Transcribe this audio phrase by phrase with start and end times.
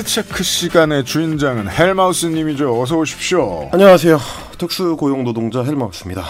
[0.00, 2.80] 팩트체크 시간의 주인장은 헬마우스님이죠.
[2.80, 3.68] 어서 오십시오.
[3.72, 4.18] 안녕하세요.
[4.56, 6.24] 특수고용노동자 헬마우스입니다.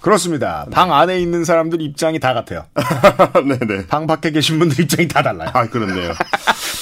[0.00, 0.66] 그렇습니다.
[0.70, 2.66] 방 안에 있는 사람들 입장이 다 같아요.
[3.34, 3.86] 네네.
[3.86, 5.50] 방 밖에 계신 분들 입장이 다 달라요.
[5.54, 6.12] 아, 그렇네요.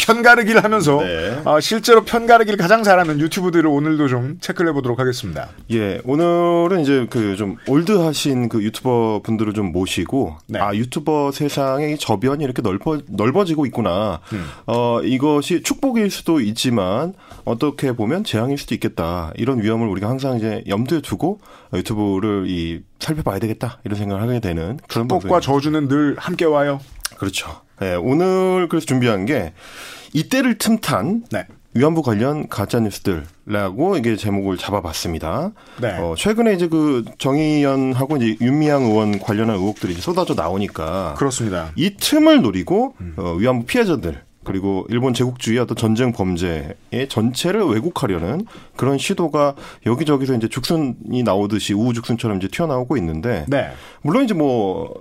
[0.00, 1.40] 편가르기를 하면서 네.
[1.44, 5.48] 어, 실제로 편가르기를 가장 잘하는 유튜브들을 오늘도 좀 체크를 해보도록 하겠습니다.
[5.70, 10.60] 예, 오늘은 이제 그 좀 올드하신 그 유튜버 분들을 좀 모시고 네.
[10.60, 14.20] 아 유튜버 세상의 저변이 이렇게 넓어 넓어지고 있구나.
[14.66, 19.32] 어 이것이 축복일 수도 있지만 어떻게 보면 재앙일 수도 있겠다.
[19.36, 21.40] 이런 위험을 우리가 항상 이제 염두에 두고
[21.72, 25.40] 유튜브를 이 살펴봐야 되겠다 이런 생각을 하게 되는 그런 복과 방송입니다.
[25.40, 26.78] 저주는 늘 함께 와요.
[27.18, 27.63] 그렇죠.
[27.82, 29.52] 예, 오늘 그래서 준비한 게
[30.12, 31.46] 이때를 틈탄 네.
[31.74, 35.50] 위안부 관련 가짜 뉴스들라고 이게 제목을 잡아봤습니다.
[35.80, 35.98] 네.
[35.98, 41.72] 어, 최근에 이제 그 정의연하고 이제 윤미향 의원 관련한 의혹들이 쏟아져 나오니까 그렇습니다.
[41.74, 43.14] 이 틈을 노리고 음.
[43.16, 49.54] 어, 위안부 피해자들 그리고 일본 제국주의 어떤 전쟁 범죄의 전체를 왜곡하려는 그런 시도가
[49.86, 53.70] 여기저기서 이제 죽순이 나오듯이 우후죽순처럼 이제 튀어나오고 있는데 네.
[54.02, 54.92] 물론 이제 뭐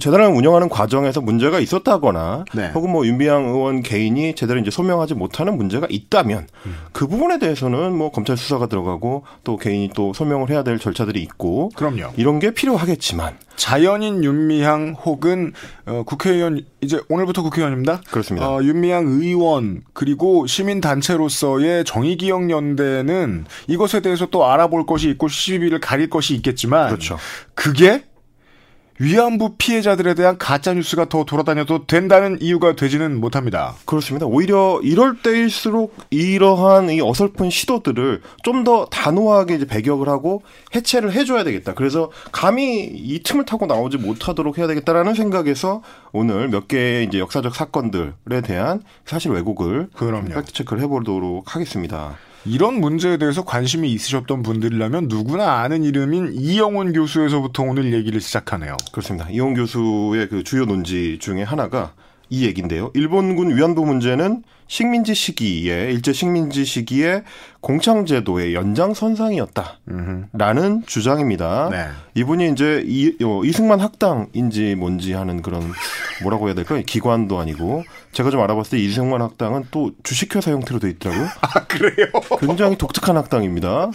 [0.00, 2.70] 재단을 운영하는 과정에서 문제가 있었다거나 네.
[2.74, 6.76] 혹은 뭐 윤비양 의원 개인이 제대로 이제 소명하지 못하는 문제가 있다면 음.
[6.92, 11.70] 그 부분에 대해서는 뭐 검찰 수사가 들어가고 또 개인이 또 소명을 해야 될 절차들이 있고
[11.74, 12.12] 그럼요.
[12.16, 15.52] 이런 게 필요하겠지만 자연인 윤미향 혹은
[15.84, 18.00] 어, 국회의원 이제 오늘부터 국회의원입니다.
[18.10, 18.48] 그렇습니다.
[18.48, 26.08] 어, 윤미향 의원 그리고 시민 단체로서의 정의기억연대는 이것에 대해서 또 알아볼 것이 있고 시비를 가릴
[26.08, 27.18] 것이 있겠지만 그렇죠.
[27.54, 28.04] 그게
[29.00, 33.74] 위안부 피해자들에 대한 가짜 뉴스가 더 돌아다녀도 된다는 이유가 되지는 못합니다.
[33.86, 34.26] 그렇습니다.
[34.26, 40.42] 오히려 이럴 때일수록 이러한 이 어설픈 시도들을 좀 더 단호하게 이제 배격을 하고
[40.74, 41.72] 해체를 해줘야 되겠다.
[41.72, 47.54] 그래서 감히 이 틈을 타고 나오지 못하도록 해야 되겠다라는 생각에서 오늘 몇 개의 이제 역사적
[47.54, 49.88] 사건들에 대한 사실 왜곡을.
[50.34, 52.18] 팩트 체크를 해보도록 하겠습니다.
[52.46, 58.76] 이런 문제에 대해서 관심이 있으셨던 분들이라면 누구나 아는 이름인 이영훈 교수에서부터 오늘 얘기를 시작하네요.
[58.92, 59.28] 그렇습니다.
[59.30, 61.92] 이용 교수의 그 주요 논지 중에 하나가
[62.30, 62.90] 이 얘기인데요.
[62.94, 67.24] 일본군 위안부 문제는 식민지 시기에 일제 식민지 시기에
[67.60, 71.68] 공창제도의 연장선상이었다라는 주장입니다.
[71.70, 71.86] 네.
[72.14, 75.70] 이분이 이제 이, 어, 이승만 학당인지 뭔지 하는 그런
[76.22, 76.82] 뭐라고 해야 될까요?
[76.86, 81.28] 기관도 아니고 제가 좀 알아봤을 때 이승만 학당은 또 주식회사 형태로 돼 있더라고요.
[81.42, 82.08] 아 그래요?
[82.40, 83.90] 굉장히 독특한 학당입니다.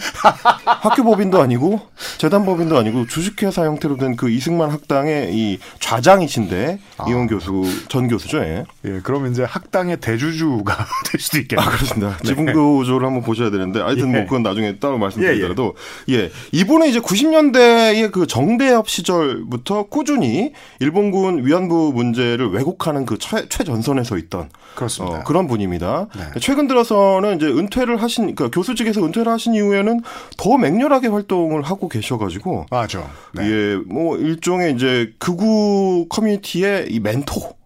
[0.64, 1.80] 학교법인도 아니고
[2.18, 8.38] 재단법인도 아니고 주식회사 형태로 된 그 이승만 학당의 이 좌장이신데 이용 교수 전 교수죠.
[8.38, 8.64] 예.
[8.86, 10.74] 예, 그럼 이제 학당의 대주주가
[11.12, 11.66] 될 수도 있겠네요.
[11.66, 12.16] 아 그렇습니다.
[12.24, 14.12] 지분 구조를 한번 보셔야 되는데 하여튼 예.
[14.12, 15.74] 뭐 그건 나중에 따로 예, 말씀드리더라도
[16.10, 24.04] 예, 이분은 이제 90년대의 그 정대협 시절부터 꾸준히 일본군 위안부 문제를 왜곡하는 그 최, 최전선에
[24.04, 25.18] 서 있던 그렇습니다.
[25.18, 26.06] 어, 그런 분입니다.
[26.14, 26.40] 네.
[26.40, 30.00] 최근 들어서는 이제 은퇴를 하신, 그러니까 교수직에서 은퇴를 하신 이후에는
[30.36, 33.10] 더 맹렬하게 활동을 하고 계셔가지고, 맞아.
[33.32, 33.44] 네.
[33.44, 37.56] 예, 뭐 일종의 이제 극우 커뮤니티의 이 멘토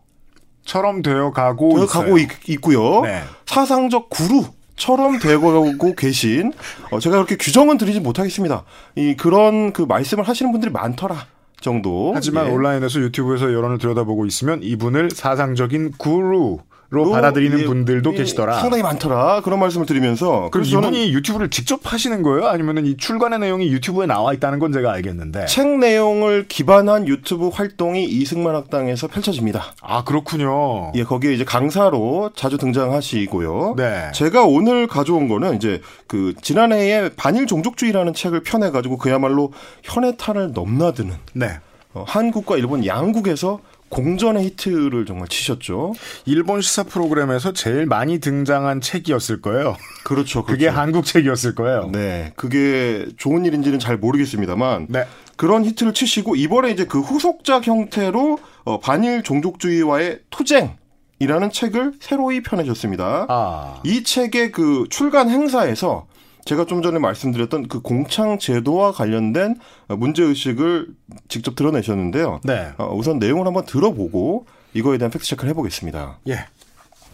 [0.64, 1.86] 처럼 되어 가고 되어.
[1.86, 3.02] 가고 있, 있고요.
[3.02, 3.22] 네.
[3.46, 4.44] 사상적 구루.
[4.80, 6.52] 처럼 되고 계신
[6.91, 8.64] 어, 제가 그렇게 규정은 드리지 못하겠습니다.
[8.96, 11.26] 이 그런 그 말씀을 하시는 분들이 많더라
[11.60, 12.12] 정도.
[12.14, 12.50] 하지만 예.
[12.50, 16.60] 온라인에서 유튜브에서 여론을 들여다보고 있으면 이분을 사상적인 구루
[16.92, 18.58] 로 받아들이는 예, 분들도 예, 계시더라.
[18.58, 19.42] 상당히 많더라.
[19.42, 22.48] 그런 말씀을 드리면서 그럼 이분이 유튜브를 직접 하시는 거예요?
[22.48, 25.46] 아니면은 이 출간의 내용이 유튜브에 나와 있다는 건 제가 알겠는데.
[25.46, 29.66] 책 내용을 기반한 유튜브 활동이 이승만 학당에서 펼쳐집니다.
[29.80, 30.90] 아 그렇군요.
[30.96, 33.74] 예, 거기에 이제 강사로 자주 등장하시고요.
[33.76, 34.10] 네.
[34.12, 39.52] 제가 오늘 가져온 거는 이제 그 지난해에 반일 종족주의라는 책을 펴내 가지고 그야말로
[39.84, 41.60] 현해탄을 넘나드는 네.
[41.92, 45.92] 어, 한국과 일본 양국에서 공전의 히트를 정말 치셨죠.
[46.24, 49.76] 일본 시사 프로그램에서 제일 많이 등장한 책이었을 거예요.
[50.04, 50.44] 그렇죠.
[50.44, 51.91] 그게 한국 책이었을 거예요.
[51.92, 55.04] 네, 그게 좋은 일인지는 잘 모르겠습니다만 네.
[55.36, 60.76] 그런 히트를 치시고 이번에 이제 그 후속작 형태로 어, 반일 종족주의와의 투쟁
[61.18, 63.26] 이라는 책을 새로이 펴내셨습니다.
[63.28, 63.80] 아.
[63.84, 66.06] 이 책의 그 출간 행사에서
[66.45, 69.57] 제가 좀 전에 말씀드렸던 그 공창 제도와 관련된
[69.89, 70.89] 문제 의식을
[71.28, 72.41] 직접 드러내셨는데요.
[72.45, 72.71] 네.
[72.78, 76.19] 어, 우선 내용을 한번 들어보고 이거에 대한 팩트 체크를 해보겠습니다.
[76.28, 76.47] 예.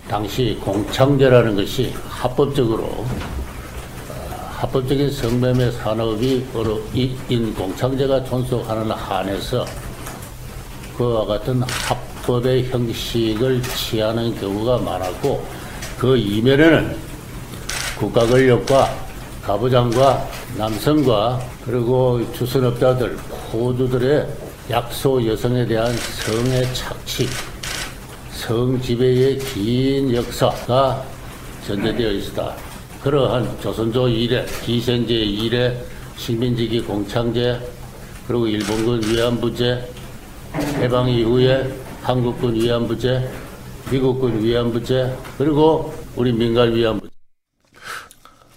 [0.08, 3.06] 당시 공창제라는 것이 합법적으로 어,
[4.56, 9.64] 합법적인 성매매 산업이 어인 공창제가 존속하는 한에서
[10.96, 15.44] 그와 같은 합법의 형식을 취하는 경우가 많았고
[15.99, 16.96] 그 이면에는
[17.99, 19.05] 국가 권력과
[19.46, 20.28] 가부장과
[20.58, 23.16] 남성과 그리고 주선업자들
[23.52, 24.26] 모두들의
[24.69, 27.28] 약소 여성에 대한 성의 착취
[28.32, 31.04] 성 지배의 긴 역사가
[31.66, 32.54] 전제되어 있다.
[33.02, 35.81] 그러한 조선조 이래, 기생제 이래,
[36.16, 37.60] 식민지기 공창제,
[38.26, 39.88] 그리고 일본군 위안부제,
[40.78, 41.72] 해방 이후에
[42.02, 43.31] 한국군 위안부제,
[43.90, 47.05] 미국군 위안부제, 그리고 우리 민간 위안부.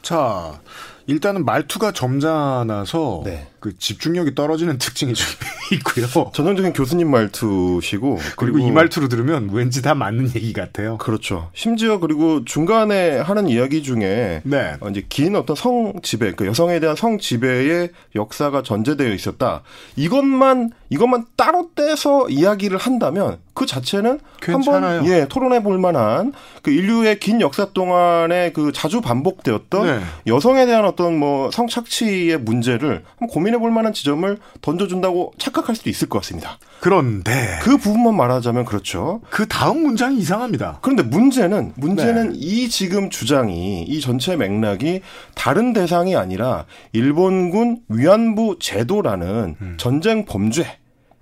[0.10, 0.60] 자,
[1.06, 3.48] 일단은 말투가 점잖아서 네.
[3.60, 5.26] 그 집중력이 떨어지는 특징이 좀
[5.74, 6.32] 있고요.
[6.34, 10.98] 전형적인 교수님 말투시고 그리고 이 말투로 들으면 왠지 다 맞는 얘기 같아요.
[10.98, 11.50] 그렇죠.
[11.54, 14.76] 심지어 그리고 중간에 하는 이야기 중에 네.
[14.80, 19.62] 어, 이제 긴 어떤 성 지배, 그 여성에 대한 성 지배의 역사가 전제되어 있었다.
[19.96, 25.00] 이것만 이것만 따로 떼서 이야기를 한다면 그 자체는 괜찮아요.
[25.00, 26.34] 한번 예 토론해 볼 만한
[26.64, 30.00] 그 인류의 긴 역사 동안에 그 자주 반복되었던 네.
[30.28, 35.90] 여성에 대한 어떤 뭐 성착취의 문제를 한번 고민 해 볼 만한 지점을 던져준다고 착각할 수도
[35.90, 36.58] 있을 것 같습니다.
[36.80, 39.22] 그런데 그 부분만 말하자면 그렇죠.
[39.30, 40.80] 그 다음 문장이 이상합니다.
[40.82, 42.38] 그런데 문제는 문제는 네.
[42.38, 45.02] 이 지금 주장이 이 전체 맥락이
[45.36, 49.76] 다른 대상이 아니라 일본군 위안부 제도라는 음.
[49.78, 50.78] 전쟁 범죄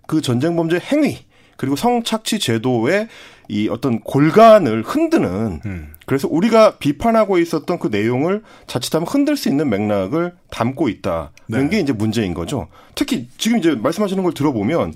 [0.07, 1.26] 그 전쟁 범죄 행위
[1.57, 3.07] 그리고 성착취 제도의
[3.49, 5.93] 이 어떤 골간을 흔드는 음.
[6.05, 11.69] 그래서 우리가 비판하고 있었던 그 내용을 자칫하면 흔들 수 있는 맥락을 담고 있다는 네.
[11.69, 12.67] 게 이제 문제인 거죠.
[12.95, 14.93] 특히 지금 이제 말씀하시는 걸 들어보면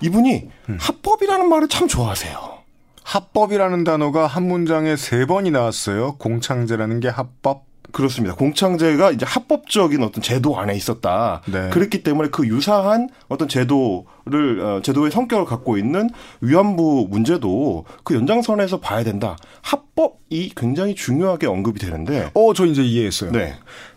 [0.00, 0.78] 이분이 음.
[0.80, 2.54] 합법이라는 말을 참 좋아하세요.
[3.02, 6.16] 합법이라는 단어가 한 문장에 세 번이 나왔어요.
[6.16, 7.66] 공창제라는 게 합법.
[7.94, 8.34] 그렇습니다.
[8.34, 11.42] 공창제가 이제 합법적인 어떤 제도 안에 있었다.
[11.46, 11.70] 네.
[11.70, 16.10] 그렇기 때문에 그 유사한 어떤 제도를 어, 제도의 성격을 갖고 있는
[16.40, 19.36] 위안부 문제도 그 연장선에서 봐야 된다.
[19.62, 22.30] 합법이 굉장히 중요하게 언급이 되는데.
[22.34, 23.30] 어, 저 이제 이해했어요.
[23.30, 23.54] 네.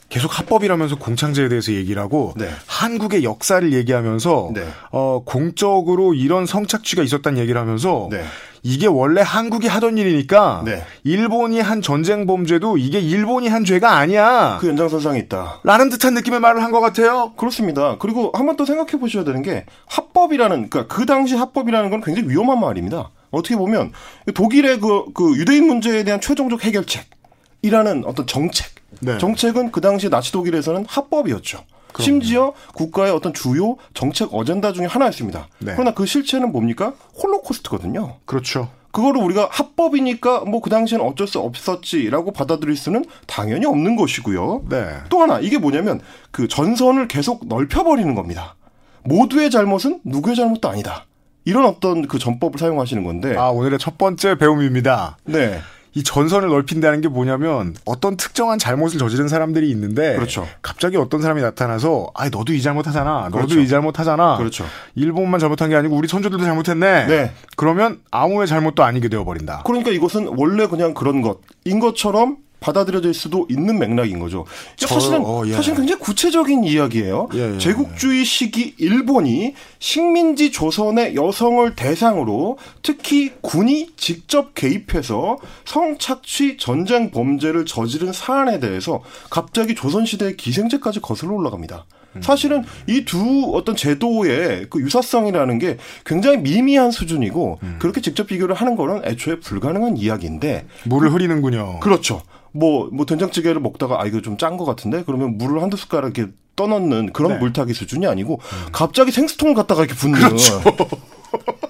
[0.10, 2.48] 계속 합법이라면서 공창제에 대해서 얘기를 하고 네.
[2.68, 4.64] 한국의 역사를 얘기하면서 네.
[4.92, 8.24] 어, 공적으로 이런 성착취가 있었다는 얘기를 하면서 네.
[8.64, 10.84] 이게 원래 한국이 하던 일이니까 네.
[11.04, 14.58] 일본이 한 전쟁 범죄도 이게 일본이 한 죄가 아니야.
[14.60, 15.60] 그 연장선상에 있다.
[15.64, 17.34] 라는 듯한 느낌의 말을 한 것 같아요.
[17.38, 17.98] 그렇습니다.
[18.00, 22.30] 그리고 한 번 더 생각해 보셔야 되는 게 합법이라는 그러니까 그 당시 합법이라는 건 굉장히
[22.30, 23.12] 위험한 말입니다.
[23.30, 23.92] 어떻게 보면
[24.34, 28.68] 독일의 그, 그 유대인 문제에 대한 최종적 해결책이라는 어떤 정책,
[29.02, 29.18] 네.
[29.18, 31.60] 정책은 그 당시 나치 독일에서는 합법이었죠.
[32.04, 35.48] 심지어 국가의 어떤 주요 정책 어젠다 중에 하나였습니다.
[35.60, 35.74] 네.
[35.76, 36.94] 그러나 그 실체는 뭡니까?
[37.22, 38.18] 홀로코스트거든요.
[38.26, 38.70] 그렇죠.
[38.92, 44.64] 그거를 우리가 합법이니까 뭐 그 당시에는 어쩔 수 없었지라고 받아들일 수는 당연히 없는 것이고요.
[44.70, 44.88] 네.
[45.10, 46.02] 또 하나 이게 뭐냐면
[46.32, 48.56] 그 전선을 계속 넓혀버리는 겁니다.
[49.04, 51.06] 모두의 잘못은 누구의 잘못도 아니다.
[51.46, 53.38] 이런 어떤 그 전법을 사용하시는 건데.
[53.38, 55.18] 아, 오늘의 첫 번째 배움입니다.
[55.24, 55.60] 네.
[55.98, 60.48] 이 전선을 넓힌다는 게 뭐냐면 어떤 특정한 잘못을 저지른 사람들이 있는데 그렇죠.
[60.62, 63.60] 갑자기 어떤 사람이 나타나서 아 너도 이 잘못하잖아 너도 그렇죠.
[63.60, 64.64] 이 잘못하잖아 그렇죠.
[64.94, 67.32] 일본만 잘못한 게 아니고 우리 선조들도 잘못했네 네.
[67.56, 73.46] 그러면 아무의 잘못도 아니게 되어 버린다 그러니까 이것은 원래 그냥 그런 것인 것처럼 받아들여질 수도
[73.50, 74.46] 있는 맥락인 거죠.
[74.76, 75.54] 저- 사실은 어, 예.
[75.54, 77.30] 사실 굉장히 구체적인 이야기예요.
[77.36, 87.12] 예, 예, 제국주의 시기 일본이 식민지 조선의 여성을 대상으로 특히 군이 직접 개입해서 성착취 전쟁
[87.12, 91.86] 범죄를 저지른 사안에 대해서 갑자기 조선 시대의 기생제까지 거슬러 올라갑니다.
[92.22, 98.76] 사실은 이 두 어떤 제도의 그 유사성이라는 게 굉장히 미미한 수준이고 그렇게 직접 비교를 하는
[98.76, 102.24] 거는 애초에 불가능한 이야기인데 물을 흐리는군요 그렇죠.
[102.58, 105.04] 뭐, 뭐, 된장찌개를 먹다가, 아, 이거 좀 짠 것 같은데?
[105.06, 107.38] 그러면 물을 한두 숟가락 이렇게 떠넣는 그런 네.
[107.40, 108.40] 물타기 수준이 아니고,
[108.72, 110.20] 갑자기 생수통을 갖다가 이렇게 붓는.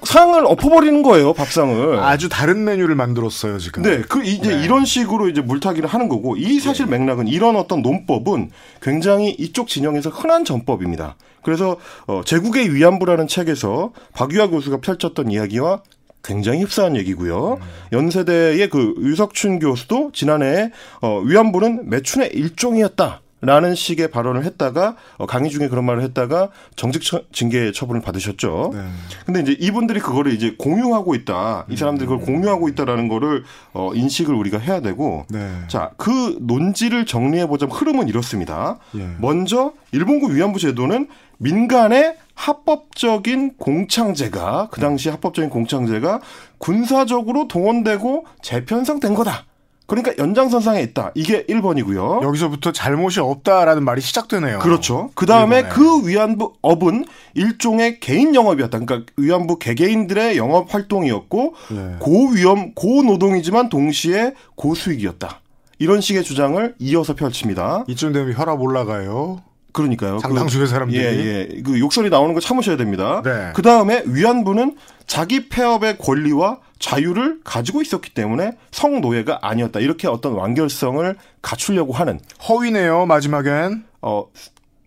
[0.06, 2.00] 상을 엎어버리는 거예요, 밥상을.
[2.00, 4.64] 아주 다른 메뉴를 만들었어요 지금 네, 그 이제 네.
[4.64, 8.52] 이런 식으로 이제 물타기를 하는 거고 이 사실 맥락은 이런 어떤 논법은
[8.82, 11.16] 굉장히 이쪽 진영에서 흔한 전법입니다.
[11.44, 15.82] 그래서 어, 제국의 위안부라는 책에서 박유하 교수가 펼쳤던 이야기와
[16.28, 17.58] 굉장히 흡사한 얘기고요.
[17.94, 23.22] 연세대의 그 유석춘 교수도 지난해 어, 위안부는 매춘의 일종이었다.
[23.40, 28.72] 라는 식의 발언을 했다가 어, 강의 중에 그런 말을 했다가 정직 처- 징계 처분을 받으셨죠.
[28.74, 28.80] 네.
[29.28, 31.66] 근데 이제 이분들이 그거를 이제 공유하고 있다.
[31.70, 33.44] 이 사람들이 그걸 공유하고 있다라는 거를
[33.74, 35.52] 어 인식을 우리가 해야 되고 네.
[35.68, 38.80] 자, 그 논지를 정리해 보자면 흐름은 이렇습니다.
[38.96, 39.08] 예.
[39.20, 41.08] 먼저 일본군 위안부 제도는
[41.38, 46.22] 민간의 합법적인 공창제가 그 당시 합법적인 공창제가
[46.58, 49.46] 군사적으로 동원되고 재편성된 거다.
[49.88, 51.12] 그러니까 연장선상에 있다.
[51.16, 52.22] 이게 1번이고요.
[52.22, 55.12] 여기서부터 잘못이 없다라는 말이 시작되네요 그렇죠.
[55.16, 55.74] 그 다음에 일본에.
[55.74, 58.80] 그 위안부 업은 일종의 개인 영업이었다.
[58.80, 61.96] 그러니까 위안부 개개인들의 영업 활동이었고 예.
[62.00, 65.40] 고위험, 고노동이지만 동시에 고수익이었다.
[65.80, 67.86] 이런 식의 주장을 이어서 펼칩니다.
[67.88, 69.42] 이쯤 되면 혈압 올라가요
[69.78, 70.18] 그러니까요.
[70.20, 71.00] 상당수의 사람들이.
[71.00, 71.62] 예, 예.
[71.62, 73.22] 그 욕설이 나오는 거 참으셔야 됩니다.
[73.24, 73.52] 네.
[73.54, 79.80] 그 다음에 위안부는 자기 폐업의 권리와 자유를 가지고 있었기 때문에 성노예가 아니었다.
[79.80, 82.20] 이렇게 어떤 완결성을 갖추려고 하는
[82.50, 83.84] 허위네요, 마지막엔.
[84.02, 84.26] 어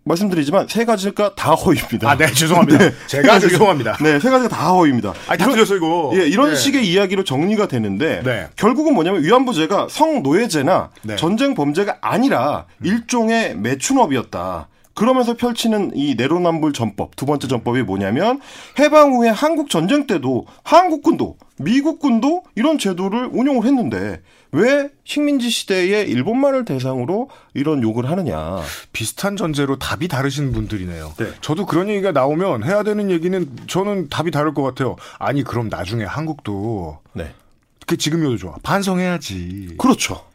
[0.05, 2.11] 말씀드리지만 세 가지가 다 허위입니다.
[2.11, 2.79] 아, 네, 죄송합니다.
[3.07, 3.97] 제가 죄송합니다.
[4.01, 5.15] 네, 세 가지가 다 허위입니다.
[5.29, 6.11] 아니, 다 틀렸어, 이거.
[6.15, 6.57] 예, 이런 네.
[6.57, 8.49] 식의 이야기로 정리가 되는데 네.
[8.57, 11.17] 결국은 뭐냐면 위안부제가 성노예제나 네.
[11.17, 14.69] 전쟁 범죄가 아니라 일종의 매춘업이었다.
[15.01, 18.39] 그러면서 펼치는 이 내로남불 전법 두 번째 전법이 뭐냐면
[18.79, 24.21] 해방 후에 한국 전쟁 때도 한국군도 미국군도 이런 제도를 운용을 했는데
[24.53, 28.59] 왜 식민지 시대에 일본만을 대상으로 이런 욕을 하느냐?
[28.93, 31.15] 비슷한 전제로 답이 다르신 분들이네요.
[31.17, 31.29] 네.
[31.41, 34.97] 저도 그런 얘기가 나오면 해야 되는 얘기는 저는 답이 다를 것 같아요.
[35.19, 37.33] 아니, 그럼 나중에 한국도 네,
[37.87, 38.57] 그 지금이어도 좋아.
[38.63, 39.77] 반성해야지.
[39.79, 40.30] 그렇죠.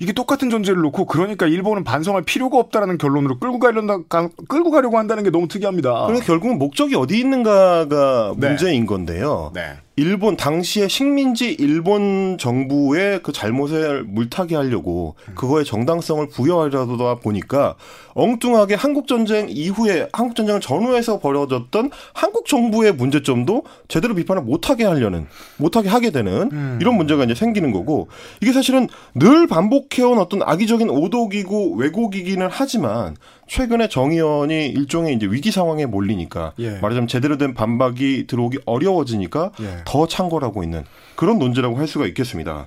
[0.00, 4.96] 이게 똑같은 전제를 놓고 그러니까 일본은 반성할 필요가 없다라는 결론으로 끌고 가려다 가- 끌고 가려고
[4.98, 6.06] 한다는 게 너무 특이합니다.
[6.06, 8.48] 그러니까 결국은 목적이 어디 있는가가 네.
[8.48, 9.50] 문제인 건데요.
[9.54, 9.74] 네.
[9.98, 17.74] 일본 당시에 식민지 일본 정부의 그 잘못을 물타기 하려고 그거에 정당성을 부여하려다 보니까
[18.14, 25.26] 엉뚱하게 한국 전쟁 이후에 한국 전쟁 전후에서 벌어졌던 한국 정부의 문제점도 제대로 비판을 못하게 하려는
[25.56, 28.06] 못하게 하게 되는 이런 문제가 이제 생기는 거고
[28.40, 28.86] 이게 사실은
[29.16, 33.16] 늘 반복해온 어떤 악의적인 오독이고 왜곡이기는 하지만
[33.48, 36.78] 최근에 정 의원이 일종의 이제 위기 상황에 몰리니까 예.
[36.78, 39.84] 말하자면 제대로 된 반박이 들어오기 어려워지니까 예.
[39.88, 40.84] 더 창궐하고 있는
[41.16, 42.66] 그런 논제라고 할 수가 있겠습니다.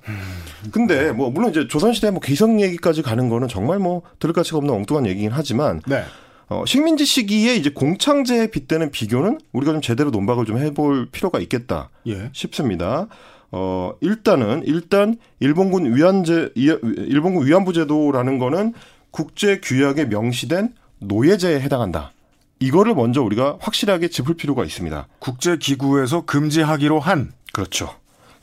[0.71, 4.73] 근데 뭐 물론 이제 조선시대 뭐 기성 얘기까지 가는 거는 정말 뭐 들을 가치가 없는
[4.73, 6.03] 엉뚱한 얘기긴 하지만 네.
[6.49, 11.91] 어, 식민지 시기에 이제 공창제에 빗대는 비교는 우리가 좀 제대로 논박을 좀 해볼 필요가 있겠다
[12.07, 12.29] 예.
[12.33, 13.07] 싶습니다.
[13.53, 18.73] 어, 일단은, 일단, 일본군 위안제, 이- 일본군 위안부 제도라는 거는
[19.11, 22.13] 국제 규약에 명시된 노예제에 해당한다.
[22.61, 25.07] 이거를 먼저 우리가 확실하게 짚을 필요가 있습니다.
[25.19, 27.95] 국제기구에서 금지하기로 한 그렇죠.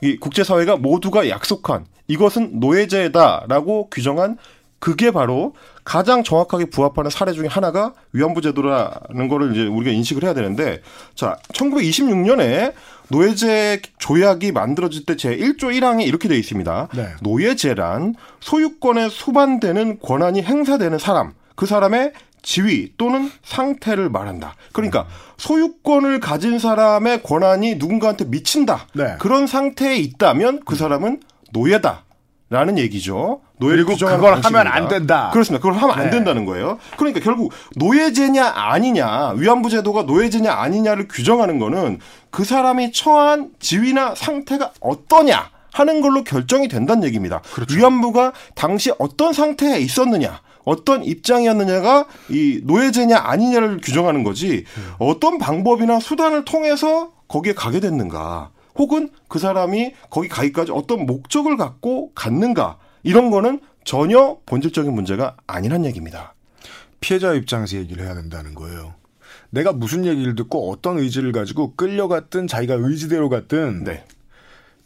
[0.03, 4.37] 이 국제사회가 모두가 약속한 이것은 노예제다라고 규정한
[4.81, 10.35] 그게 바로 가장 정확하게 부합하는 사례 중에 하나가 위안부 제도라는 거를 이제 우리가 인식을 해야
[10.35, 10.83] 되는데
[11.15, 12.75] 자, 1926년에
[13.09, 16.89] 노예제 조약이 만들어질 때 제1조 1항에 이렇게 되어 있습니다.
[16.95, 17.09] 네.
[17.23, 24.55] 노예제란 소유권에 수반되는 권한이 행사되는 사람, 그 사람의 지위 또는 상태를 말한다.
[24.73, 28.87] 그러니까 소유권을 가진 사람의 권한이 누군가한테 미친다.
[28.95, 29.17] 네.
[29.19, 31.21] 그런 상태에 있다면 그 사람은
[31.53, 32.05] 노예다.
[32.51, 33.43] 라는 얘기죠.
[33.59, 34.61] 노예를 그리고 그걸 방식입니다.
[34.61, 35.29] 하면 안 된다.
[35.35, 35.61] 그렇습니다.
[35.61, 36.11] 그걸 하면 안 네.
[36.11, 36.79] 된다는 거예요.
[36.97, 44.73] 그러니까 결국 노예제냐 아니냐, 위안부 제도가 노예제냐 아니냐를 규정하는 거는 그 사람이 처한 지위나 상태가
[44.81, 47.43] 어떠냐 하는 걸로 결정이 된다는 얘기입니다.
[47.53, 47.77] 그렇죠.
[47.77, 54.65] 위안부가 당시 어떤 상태에 있었느냐, 어떤 입장이었느냐가 이 노예제냐 아니냐를 규정하는 거지
[54.99, 58.51] 어떤 방법이나 수단을 통해서 거기에 가게 됐는가.
[58.75, 65.87] 혹은 그 사람이 거기 가기까지 어떤 목적을 갖고 갔는가 이런 거는 전혀 본질적인 문제가 아니란
[65.87, 66.35] 얘기입니다.
[67.01, 68.95] 피해자 입장에서 얘기를 해야 된다는 거예요.
[69.51, 74.05] 내가 무슨 얘기를 듣고 어떤 의지를 가지고 끌려갔든 자기가 의지대로 갔든 네.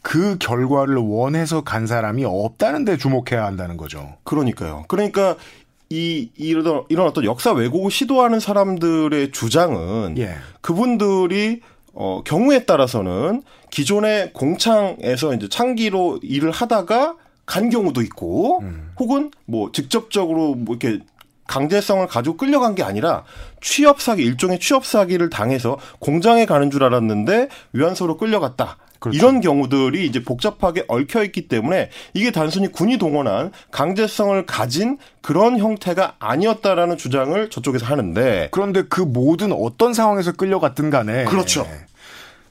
[0.01, 4.17] 그 결과를 원해서 간 사람이 없다는 데 주목해야 한다는 거죠.
[4.23, 4.85] 그러니까요.
[4.87, 5.37] 그러니까
[5.89, 10.35] 이 이런 이런 어떤 역사 왜곡을 시도하는 사람들의 주장은 예.
[10.61, 11.61] 그분들이
[11.93, 18.63] 어 경우에 따라서는 기존의 공창에서 이제 창기로 일을 하다가 간 경우도 있고
[18.99, 21.03] 혹은 뭐 직접적으로 뭐 이렇게
[21.47, 23.23] 강제성을 가지고 끌려간 게 아니라
[23.61, 28.77] 취업 사기 일종의 취업 사기를 당해서 공장에 가는 줄 알았는데 위안소로 끌려갔다.
[29.03, 29.17] 그렇죠.
[29.17, 36.15] 이런 경우들이 이제 복잡하게 얽혀 있기 때문에 이게 단순히 군이 동원한 강제성을 가진 그런 형태가
[36.19, 41.67] 아니었다라는 주장을 저쪽에서 하는데 그런데 그 모든 어떤 상황에서 끌려갔든 간에 그렇죠.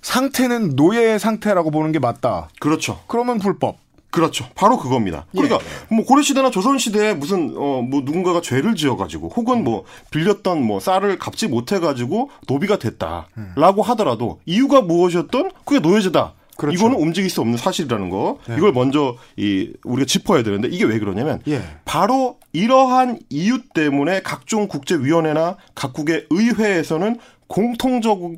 [0.03, 2.49] 상태는 노예의 상태라고 보는 게 맞다.
[2.61, 3.01] 그렇죠.
[3.07, 3.77] 그러면 불법.
[4.11, 4.47] 그렇죠.
[4.55, 5.25] 바로 그겁니다.
[5.33, 9.85] 그러니까 뭐 고려 시대나 조선 시대에 무슨 어 뭐 누군가가 죄를 지어 가지고 혹은 뭐
[10.11, 16.35] 빌렸던 뭐 쌀을 갚지 못해 가지고 노비가 됐다라고 하더라도 이유가 무엇이었던 그게 노예제다.
[16.63, 16.79] 그렇죠.
[16.79, 18.39] 이거는 움직일 수 없는 사실이라는 거.
[18.57, 21.61] 이걸 먼저 이 우리가 짚어야 되는데 이게 왜 그러냐면 예.
[21.85, 28.37] 바로 이러한 이유 때문에 각종 국제 위원회나 각국의 의회에서는 공통적으로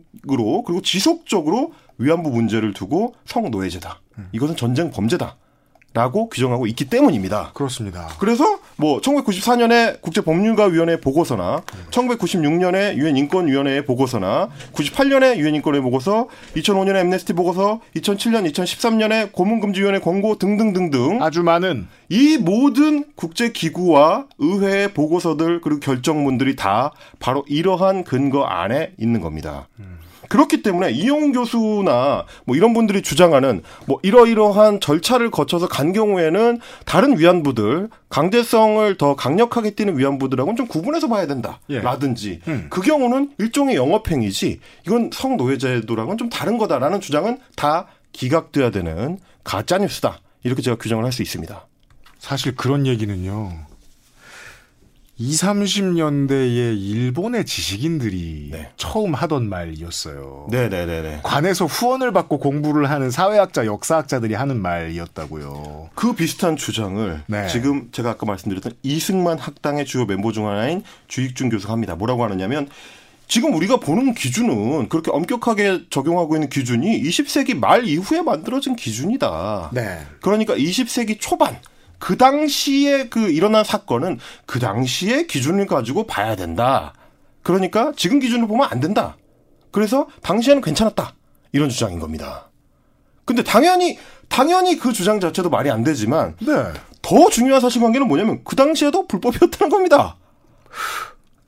[0.64, 4.00] 그리고 지속적으로 위안부 문제를 두고 성노예제다.
[4.33, 5.37] 이것은 전쟁 범죄다.
[5.94, 7.52] 라고 규정하고 있기 때문입니다.
[7.54, 8.08] 그렇습니다.
[8.18, 17.34] 그래서 뭐 1994년에 국제법률가위원회 보고서나 1996년에 유엔 인권위원회의 보고서나 98년에 유엔 인권회 보고서 2005년에 엠네스티
[17.34, 25.78] 보고서 2007년 2013년에 고문금지위원회 권고 등등등등 아주 많은 이 모든 국제 기구와 의회의 보고서들 그리고
[25.78, 29.68] 결정문들이 다 바로 이러한 근거 안에 있는 겁니다.
[30.28, 37.19] 그렇기 때문에 이용 교수나 뭐 이런 분들이 주장하는 뭐 이러이러한 절차를 거쳐서 간 경우에는 다른
[37.19, 41.61] 위안부들 강제성을 더 강력하게 띠는 위안부들하고는 좀 구분해서 봐야 된다.
[41.71, 41.81] 예.
[41.81, 42.66] 라든지 음.
[42.71, 50.21] 그 경우는 일종의 영업행위지 이건 성노예제도랑은 좀 다른 거다라는 주장은 다 기각돼야 되는 가짜 뉴스다.
[50.45, 51.66] 이렇게 제가 규정을 할 수 있습니다.
[52.19, 53.52] 사실 그런 얘기는요.
[55.16, 58.71] 20, 30년대의 일본의 지식인들이 네.
[58.76, 60.49] 처음 하던 말이었어요.
[60.50, 61.21] 네네네네.
[61.23, 65.90] 관에서 후원을 받고 공부를 하는 사회학자, 역사학자들이 하는 말이었다고요.
[65.94, 67.47] 그 비슷한 주장을 네.
[67.49, 71.94] 지금 제가 아까 말씀드렸던 이승만 학당의 주요 멤버 중 하나인 주익준 교수가 합니다.
[71.94, 72.68] 뭐라고 하느냐면
[73.28, 79.71] 지금 우리가 보는 기준은 그렇게 엄격하게 적용하고 있는 기준이 20세기 말 이후에 만들어진 기준이다.
[79.73, 80.00] 네.
[80.21, 81.56] 그러니까 20세기 초반
[82.04, 86.92] 그 당시에 그 일어난 사건은 그 당시의 기준을 가지고 봐야 된다.
[87.42, 89.16] 그러니까 지금 기준을 보면 안 된다.
[89.70, 91.14] 그래서 당시에는 괜찮았다.
[91.52, 92.50] 이런 주장인 겁니다.
[93.25, 96.75] 근데 당연히 당연히 그 주장 자체도 말이 안 되지만 네.
[97.00, 100.18] 더 중요한 사실관계는 뭐냐면 그 당시에도 불법이었다는 겁니다.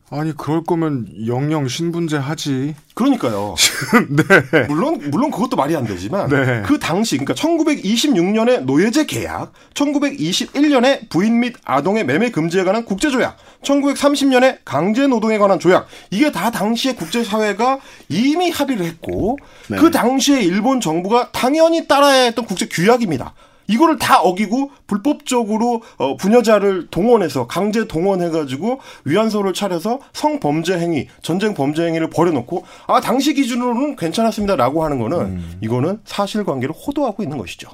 [0.09, 2.77] 아니, 그럴 거면 영영 신분제 하지.
[2.95, 3.57] 그러니까요.
[4.09, 4.67] 네.
[4.69, 6.63] 물론 물론 그것도 말이 안 되지만 네.
[6.65, 13.37] 그 당시 그러니까 1926년에 노예제 계약, 1921년에 부인 및 아동의 매매 금지에 관한 국제 조약,
[13.63, 19.77] 1930년에 강제 노동에 관한 조약 이게 다 당시에 국제 사회가 이미 합의를 했고 네.
[19.77, 23.35] 그 당시에 일본 정부가 당연히 따라야 했던 국제 규약입니다.
[23.69, 31.85] 이거를 다 어기고 불법적으로 어, 부녀자를 동원해서 강제 동원해가지고 위안소를 차려서 성범죄 행위, 전쟁 범죄
[31.87, 35.59] 행위를 벌여놓고 아 당시 기준으로는 괜찮았습니다라고 하는 거는 음.
[35.61, 37.69] 이거는 사실관계를 호도하고 있는 것이죠.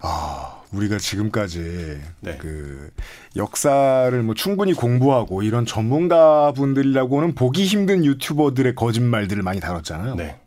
[0.00, 2.36] 아, 우리가 지금까지 네.
[2.38, 2.90] 그
[3.36, 10.14] 역사를 뭐 충분히 공부하고 이런 전문가 분들이라고는 보기 힘든 유튜버들의 거짓말들을 많이 다뤘잖아요.
[10.14, 10.38] 네,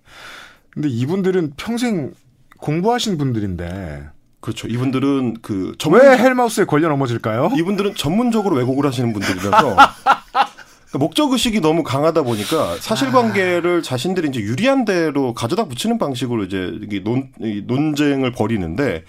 [0.70, 2.14] 근데 이분들은 평생
[2.60, 4.08] 공부하신 분들인데
[4.42, 4.68] 그렇죠.
[4.68, 7.52] 이분들은 그 전문 왜 헬마우스에 걸려 넘어질까요?
[7.56, 14.84] 이분들은 전문적으로 왜곡을 하시는 분들이라서 그러니까 목적 의식이 너무 강하다 보니까 사실관계를 자신들이 이제 유리한
[14.84, 16.72] 대로 가져다 붙이는 방식으로 이제
[17.04, 19.06] 논이 논쟁을 벌이는데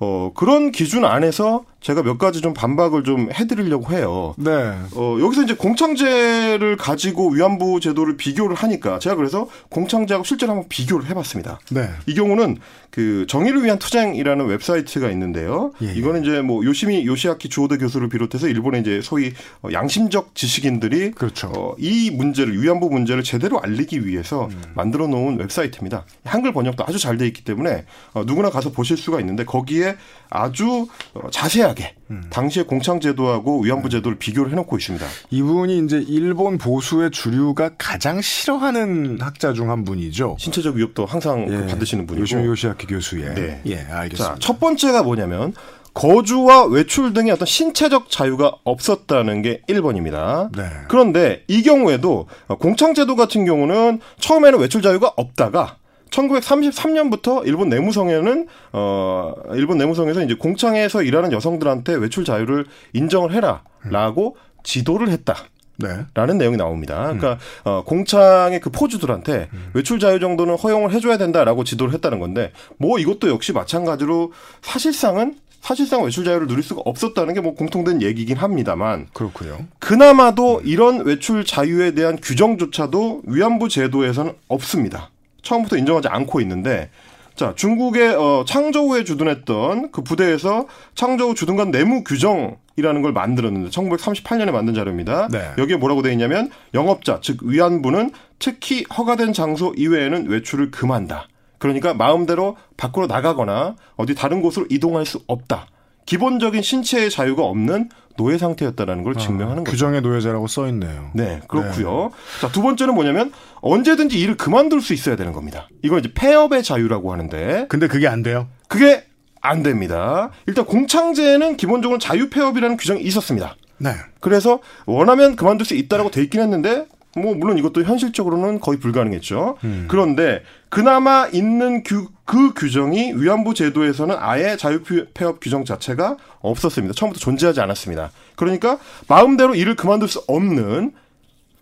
[0.00, 4.34] 어 그런 기준 안에서 제가 몇 가지 좀 반박을 좀 해드리려고 해요.
[4.36, 4.50] 네.
[4.94, 11.06] 어, 여기서 이제 공창제를 가지고 위안부 제도를 비교를 하니까 제가 그래서 공창제하고 실제로 한번 비교를
[11.06, 11.60] 해봤습니다.
[11.70, 11.88] 네.
[12.06, 12.58] 이 경우는
[12.90, 15.72] 그 정의를 위한 투쟁이라는 웹사이트가 있는데요.
[15.82, 15.92] 예, 예.
[15.92, 21.52] 이거는 이제 뭐 요시미 요시아키 주오데 교수를 비롯해서 일본의 이제 소위 어, 양심적 지식인들이 그렇죠.
[21.54, 24.62] 어, 이 문제를 위안부 문제를 제대로 알리기 위해서 음.
[24.74, 26.06] 만들어 놓은 웹사이트입니다.
[26.24, 29.96] 한글 번역도 아주 잘 돼 있기 때문에 어, 누구나 가서 보실 수가 있는데 거기에
[30.30, 32.24] 아주 어, 자세 하게 음.
[32.30, 35.06] 당시의 공창 제도하고 위안부 제도를 비교를 해놓고 있습니다.
[35.30, 40.36] 이분이 이제 일본 보수의 주류가 가장 싫어하는 학자 중 한 분이죠.
[40.38, 42.22] 신체적 위협도 항상 그 받으시는 분이고.
[42.22, 43.34] 요시미 요시아키 교수의.
[43.34, 43.60] 네.
[43.66, 44.34] 예, 알겠습니다.
[44.34, 45.52] 자, 첫 번째가 뭐냐면
[45.94, 50.54] 거주와 외출 등의 어떤 신체적 자유가 없었다는 게 1번입니다.
[50.56, 50.64] 네.
[50.88, 52.28] 그런데 이 경우에도
[52.60, 55.76] 공창제도 같은 경우는 처음에는 외출 자유가 없다가
[56.10, 65.08] 1933년부터 일본 내무성에는 어 일본 내무성에서 이제 공창에서 일하는 여성들한테 외출 자유를 인정을 해라라고 지도를
[65.10, 65.34] 했다.
[65.80, 65.88] 네.
[66.14, 67.02] 라는 내용이 나옵니다.
[67.04, 72.98] 그러니까 어, 공창의 그 포주들한테 외출 자유 정도는 허용을 해줘야 된다라고 지도를 했다는 건데 뭐
[72.98, 79.06] 이것도 역시 마찬가지로 사실상은 사실상 외출 자유를 누릴 수가 없었다는 게 뭐 공통된 얘기긴 합니다만
[79.12, 79.66] 그렇고요.
[79.78, 85.10] 그나마도 이런 외출 자유에 대한 규정조차도 위안부 제도에서는 없습니다.
[85.48, 86.90] 처음부터 인정하지 않고 있는데
[87.34, 94.50] 자 중국의 어, 창조우에 주둔했던 그 부대에서 창조우 주둔관 내무 규정 이라는 걸 만들었는데 1938년에
[94.52, 95.28] 만든 자료입니다.
[95.28, 95.50] 네.
[95.58, 101.28] 여기에 뭐라고 돼 있냐면 영업자 즉 위안부는 특히 허가된 장소 이외에는 외출을 금한다.
[101.58, 105.66] 그러니까 마음대로 밖으로 나가거나 어디 다른 곳으로 이동할 수 없다.
[106.06, 109.70] 기본적인 신체의 자유가 없는 노예 상태였다라는 걸 증명하는 거죠.
[109.70, 111.10] 규정의 노예자라고 써 있네요.
[111.14, 112.10] 네, 그렇고요.
[112.40, 115.68] 자, 두 번째는 뭐냐면 언제든지 일을 그만둘 수 있어야 되는 겁니다.
[115.82, 118.48] 이걸 이제 폐업의 자유라고 하는데 근데 그게 안 돼요.
[118.66, 119.04] 그게
[119.40, 120.30] 안 됩니다.
[120.46, 123.56] 일단 공창제에는 기본적으로 자유 폐업이라는 규정이 있었습니다.
[123.78, 123.92] 네.
[124.20, 126.86] 그래서 원하면 그만둘 수 있다라고 돼 있긴 했는데
[127.18, 129.58] 뭐 물론 이것도 현실적으로는 거의 불가능했죠.
[129.88, 134.82] 그런데 그나마 있는 규, 그 규정이 위안부 제도에서는 아예 자유
[135.14, 136.94] 폐업 규정 자체가 없었습니다.
[136.94, 138.10] 처음부터 존재하지 않았습니다.
[138.36, 138.78] 그러니까
[139.08, 140.92] 마음대로 일을 그만둘 수 없는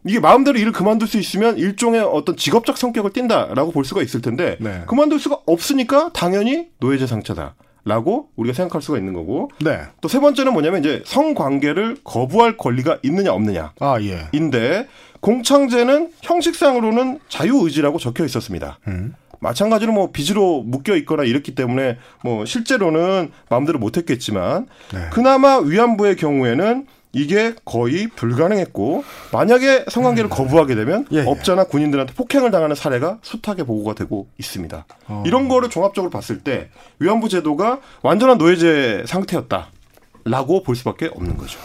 [0.05, 4.57] 이게 마음대로 일을 그만둘 수 있으면 일종의 어떤 직업적 성격을 띈다라고 볼 수가 있을 텐데
[4.61, 4.83] 네.
[4.87, 7.55] 그만둘 수가 없으니까 당연히 노예제 상처다.
[7.89, 9.79] 라고 우리가 생각할 수가 있는 거고 네.
[10.01, 14.27] 또 세 번째는 뭐냐면 이제 성관계를 거부할 권리가 있느냐 없느냐 아, 예.
[14.33, 14.89] 인데
[15.27, 18.79] 공창제는 형식상으로는 자유의지라고 적혀 있었습니다.
[18.87, 19.13] 음.
[19.41, 25.11] 마찬가지로 뭐 빚으로 묶여 있거나 이랬기 때문에 뭐 실제로는 마음대로 못했겠지만 네.
[25.13, 31.07] 그나마 위안부의 경우에는 이게 거의 불가능했고 만약에 성관계를 거부하게 되면 음.
[31.11, 31.25] 예, 예.
[31.27, 34.87] 업자나 군인들한테 폭행을 당하는 사례가 숱하게 보고가 되고 있습니다.
[35.09, 35.25] 어.
[35.27, 41.59] 이런 거를 종합적으로 봤을 때 위안부 제도가 완전한 노예제 상태였다라고 볼 수밖에 없는 거죠.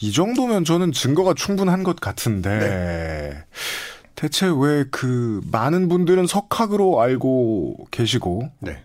[0.00, 3.44] 이 정도면 저는 증거가 충분한 것 같은데 네.
[4.14, 8.78] 대체 왜 그 많은 분들은 석학으로 알고 계시고 네,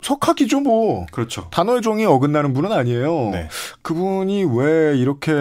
[0.00, 1.48] 석학이죠 뭐 그렇죠.
[1.50, 3.30] 단어의 정의 어긋나는 분은 아니에요.
[3.32, 3.48] 네.
[3.82, 5.32] 그분이 왜 이렇게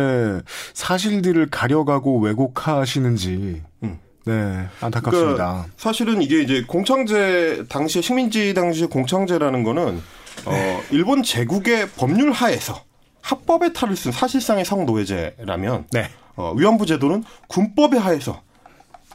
[0.74, 4.00] 사실들을 가려가고 왜곡하시는지 음.
[4.26, 5.36] 네 안타깝습니다.
[5.36, 10.02] 그러니까 사실은 이게 이제 공창제 당시에 식민지 당시의 공창제라는 거는
[10.46, 12.84] 어 일본 제국의 법률 하에서
[13.22, 16.10] 합법의 탈을 쓴 사실상의 성노예제라면 네.
[16.36, 18.42] 어 위안부 제도는 군법의 하에서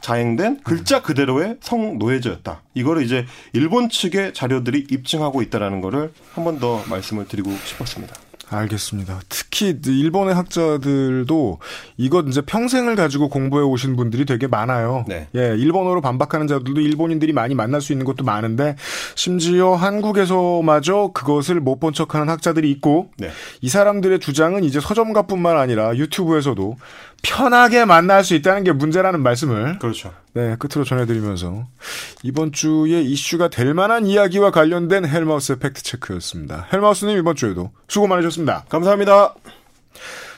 [0.01, 2.61] 자행된 글자 그대로의 성노예제였다.
[2.75, 8.13] 이거를 이제 일본 측의 자료들이 입증하고 있다라는 거를 한 번 더 말씀을 드리고 싶었습니다.
[8.55, 9.19] 알겠습니다.
[9.29, 11.59] 특히 일본의 학자들도
[11.97, 15.05] 이것 이제 평생을 가지고 공부해 오신 분들이 되게 많아요.
[15.07, 15.27] 네.
[15.35, 18.75] 예, 일본어로 반박하는 자들도 일본인들이 많이 만날 수 있는 것도 많은데
[19.15, 23.29] 심지어 한국에서마저 그것을 못 본 척하는 학자들이 있고 네.
[23.61, 26.77] 이 사람들의 주장은 이제 서점가뿐만 아니라 유튜브에서도
[27.21, 30.13] 편하게 만날 수 있다는 게 문제라는 말씀을 그렇죠.
[30.35, 31.65] 네, 끝으로 전해드리면서
[32.21, 36.67] 이번 주에 이슈가 될 만한 이야기와 관련된 헬마우스의 팩트체크였습니다.
[36.73, 38.65] 헬마우스님 이번 주에도 수고 많으셨습니다.
[38.67, 39.33] 감사합니다.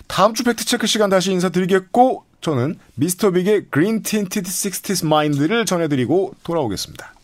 [0.05, 7.16] 다음 주 팩트체크 시간 다시 인사드리겠고 저는 미스터 빅의 그린 틴티드 60s 마인드를 전해드리고 돌아오겠습니다.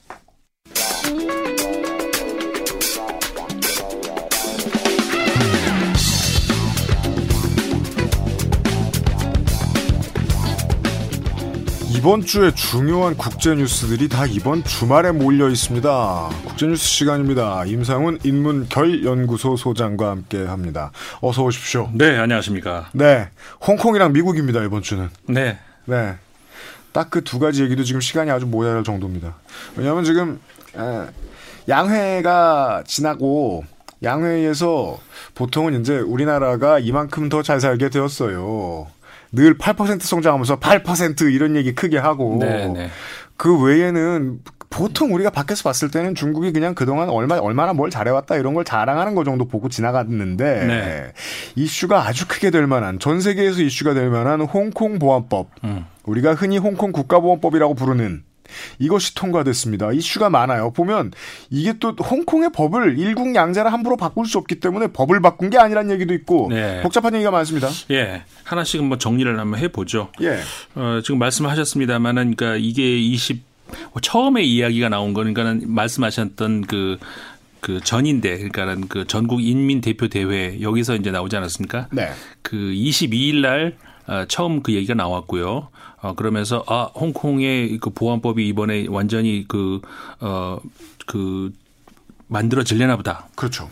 [12.03, 16.29] 이번 주에 중요한 국제 뉴스들이 다 이번 주말에 몰려 있습니다.
[16.45, 17.63] 국제 뉴스 시간입니다.
[17.63, 20.91] 임상훈 인문결 연구소 소장과 함께 합니다.
[21.21, 21.89] 어서 오십시오.
[21.93, 22.89] 네, 안녕하십니까.
[22.91, 23.29] 네.
[23.65, 25.09] 홍콩이랑 미국입니다, 이번 주는.
[25.29, 25.57] 네.
[25.85, 26.15] 네.
[26.91, 29.35] 딱 그 두 가지 얘기도 지금 시간이 아주 모자랄 정도입니다.
[29.77, 30.41] 왜냐하면 지금
[30.75, 31.07] 에,
[31.69, 33.63] 양회가 지나고
[34.03, 34.99] 양회에서
[35.35, 38.87] 보통은 이제 우리나라가 이만큼 더 잘 살게 되었어요.
[39.33, 42.89] 늘 8% 성장하면서 8% 이런 얘기 크게 하고 네, 네.
[43.35, 48.53] 그 외에는 보통 우리가 밖에서 봤을 때는 중국이 그냥 그동안 얼마, 얼마나 뭘 잘해왔다 이런
[48.53, 51.13] 걸 자랑하는 거 정도 보고 지나갔는데 네.
[51.55, 55.85] 이슈가 아주 크게 될 만한 전 세계에서 이슈가 될 만한 홍콩 보안법 음.
[56.05, 58.23] 우리가 흔히 홍콩 국가보안법이라고 부르는
[58.79, 59.91] 이것이 통과됐습니다.
[59.91, 60.71] 이슈가 많아요.
[60.71, 61.11] 보면
[61.49, 65.91] 이게 또 홍콩의 법을 일국 양자를 함부로 바꿀 수 없기 때문에 법을 바꾼 게 아니란
[65.91, 66.81] 얘기도 있고 네.
[66.81, 67.69] 복잡한 얘기가 많습니다.
[67.91, 68.23] 예.
[68.43, 70.09] 하나씩 한번 정리를 한번 해보죠.
[70.21, 70.39] 예.
[70.75, 73.43] 어, 지금 말씀하셨습니다만은, 그러니까 이게 20,
[74.01, 76.97] 처음에 이야기가 나온 거는, 그러니까는 말씀하셨던 그,
[77.59, 81.87] 그 전인대, 그러니까는 그 전국 인민 대표 대회, 여기서 이제 나오지 않았습니까?
[81.91, 82.11] 네.
[82.41, 83.77] 그 22일 날
[84.07, 85.69] 어, 처음 그 얘기가 나왔고요.
[86.03, 89.79] 어, 그러면서 아 홍콩의 그 보안법이 이번에 완전히 그
[90.19, 90.59] 어,
[91.07, 91.51] 그
[92.27, 93.27] 만들어질려나 보다.
[93.35, 93.69] 그렇죠.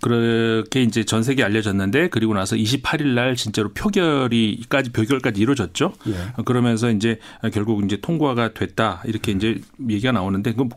[0.00, 5.92] 그렇게 이제 전 세계에 알려졌는데 그리고 나서 28일 날 진짜로 표결이까지 표결까지 이루어졌죠.
[6.08, 6.42] 예.
[6.44, 7.20] 그러면서 이제
[7.52, 10.68] 결국 이제 통과가 됐다 이렇게 이제 얘기가 나오는데 그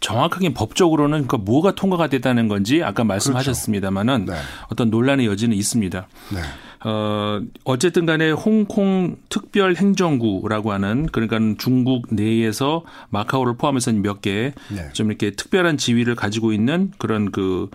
[0.00, 4.34] 정확하게 법적으로는 그 뭐가 통과가 됐다는 건지 아까 말씀하셨습니다마는 네.
[4.68, 6.06] 어떤 논란의 여지는 있습니다.
[6.34, 6.40] 네.
[6.84, 14.90] 어, 어쨌든 간에 홍콩 특별 행정구라고 하는 그러니까 중국 내에서 마카오를 포함해서 몇 개좀 네.
[14.98, 17.68] 이렇게 특별한 지위를 가지고 있는 그런 그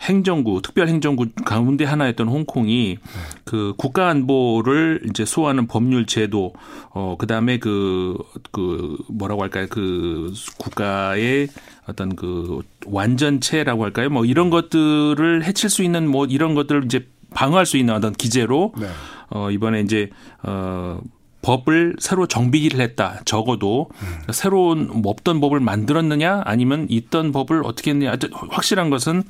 [0.00, 2.98] 행정구, 특별 행정구 가운데 하나였던 홍콩이
[3.44, 6.54] 그 국가 안보를 이제 수호하는 법률 제도,
[6.90, 8.16] 어, 그 다음에 그,
[8.50, 9.66] 그, 뭐라고 할까요?
[9.68, 11.48] 그 국가의
[11.86, 14.08] 어떤 그 완전체라고 할까요?
[14.08, 18.72] 뭐 이런 것들을 해칠 수 있는 뭐 이런 것들을 이제 방어할 수 있는 어떤 기제로
[18.78, 18.88] 네.
[19.30, 20.10] 어, 이번에 이제,
[20.42, 21.00] 어,
[21.42, 23.20] 법을 새로 정비를 했다.
[23.24, 23.88] 적어도
[24.30, 28.14] 새로운 뭐 없던 법을 만들었느냐 아니면 있던 법을 어떻게 했느냐.
[28.50, 29.22] 확실한 것은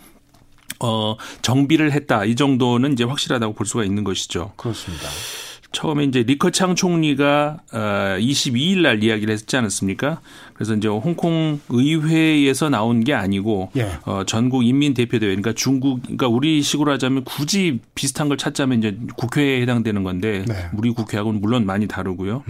[0.81, 2.25] 어, 정비를 했다.
[2.25, 4.53] 이 정도는 이제 확실하다고 볼 수가 있는 것이죠.
[4.57, 5.07] 그렇습니다.
[5.73, 7.79] 처음에 이제 리커창 총리가 어
[8.19, 10.21] 22일 날 이야기를 했지 않았습니까?
[10.55, 13.93] 그래서 이제 홍콩 의회에서 나온 게 아니고 예.
[14.05, 19.63] 어 전국 인민 대표대회 그러니까 중국 그러니까 우리식으로 하자면 굳이 비슷한 걸 찾자면 이제 국회에
[19.63, 20.55] 해당되는 건데 네.
[20.75, 22.43] 우리 국회하고는 물론 많이 다르고요.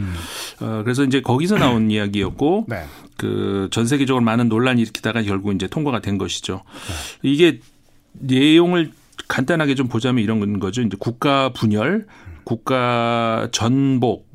[0.60, 2.84] 어 그래서 이제 거기서 나온 이야기였고 네.
[3.16, 6.62] 그전 세계적으로 많은 논란이 일으키다가 결국 이제 통과가 된 것이죠.
[7.22, 7.60] 이게
[8.14, 8.92] 내용을
[9.28, 10.82] 간단하게 좀 보자면 이런 거죠.
[10.82, 12.06] 이제 국가 분열,
[12.50, 14.26] 국가 전복,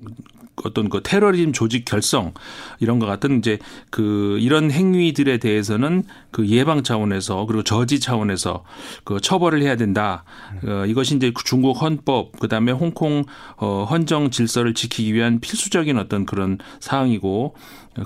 [0.64, 2.34] 어떤 그 테러리즘 조직 결성
[2.80, 8.64] 이런 것 같은 이제 그 이런 행위들에 대해서는 그 예방 차원에서 그리고 저지 차원에서
[9.04, 10.24] 그 처벌을 해야 된다.
[10.66, 13.26] 어, 이것이 이제 중국 헌법 그다음에 홍콩
[13.58, 17.56] 어, 헌정 질서를 지키기 위한 필수적인 어떤 그런 사항이고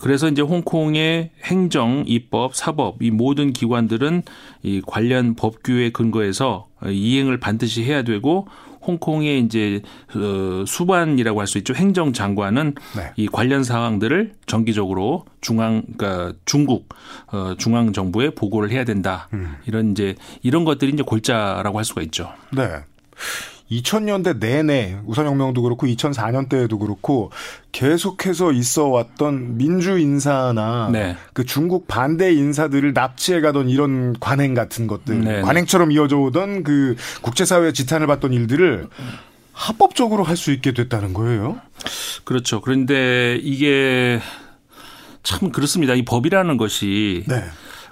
[0.02, 4.24] 그래서 이제 홍콩의 행정, 입법, 사법 이 모든 기관들은
[4.64, 8.48] 이 관련 법규에 근거해서 이행을 반드시 해야 되고
[8.86, 9.82] 홍콩의 이제
[10.16, 11.74] 어, 수반이라고 할 수 있죠.
[11.74, 13.12] 행정 장관은 네.
[13.18, 16.90] 이 관련 사항들을 정기적으로 중앙 그러니까 중국
[17.28, 19.28] 어, 중앙 정부에 보고를 해야 된다.
[19.66, 22.32] 이런 이제 이런 것들이 이제 골자라고 할 수가 있죠.
[22.52, 22.68] 네.
[23.72, 27.32] 2000년대 내내 우선혁명도 그렇고 2004년 때에도 그렇고
[27.72, 31.16] 계속해서 있어 왔던 민주 인사나 네.
[31.34, 35.42] 그 중국 반대 인사들을 납치해 가던 이런 관행 같은 것들 네, 네.
[35.42, 38.88] 관행처럼 이어져 오던 그 국제사회의 지탄을 받던 일들을
[39.54, 41.60] 합법적으로 할 수 있게 됐다는 거예요.
[42.24, 42.62] 그렇죠.
[42.62, 44.20] 그런데 이게
[45.22, 45.96] 참 그렇습니다.
[45.96, 47.44] 이 법이라는 것이 네.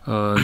[0.08, 0.36] 어,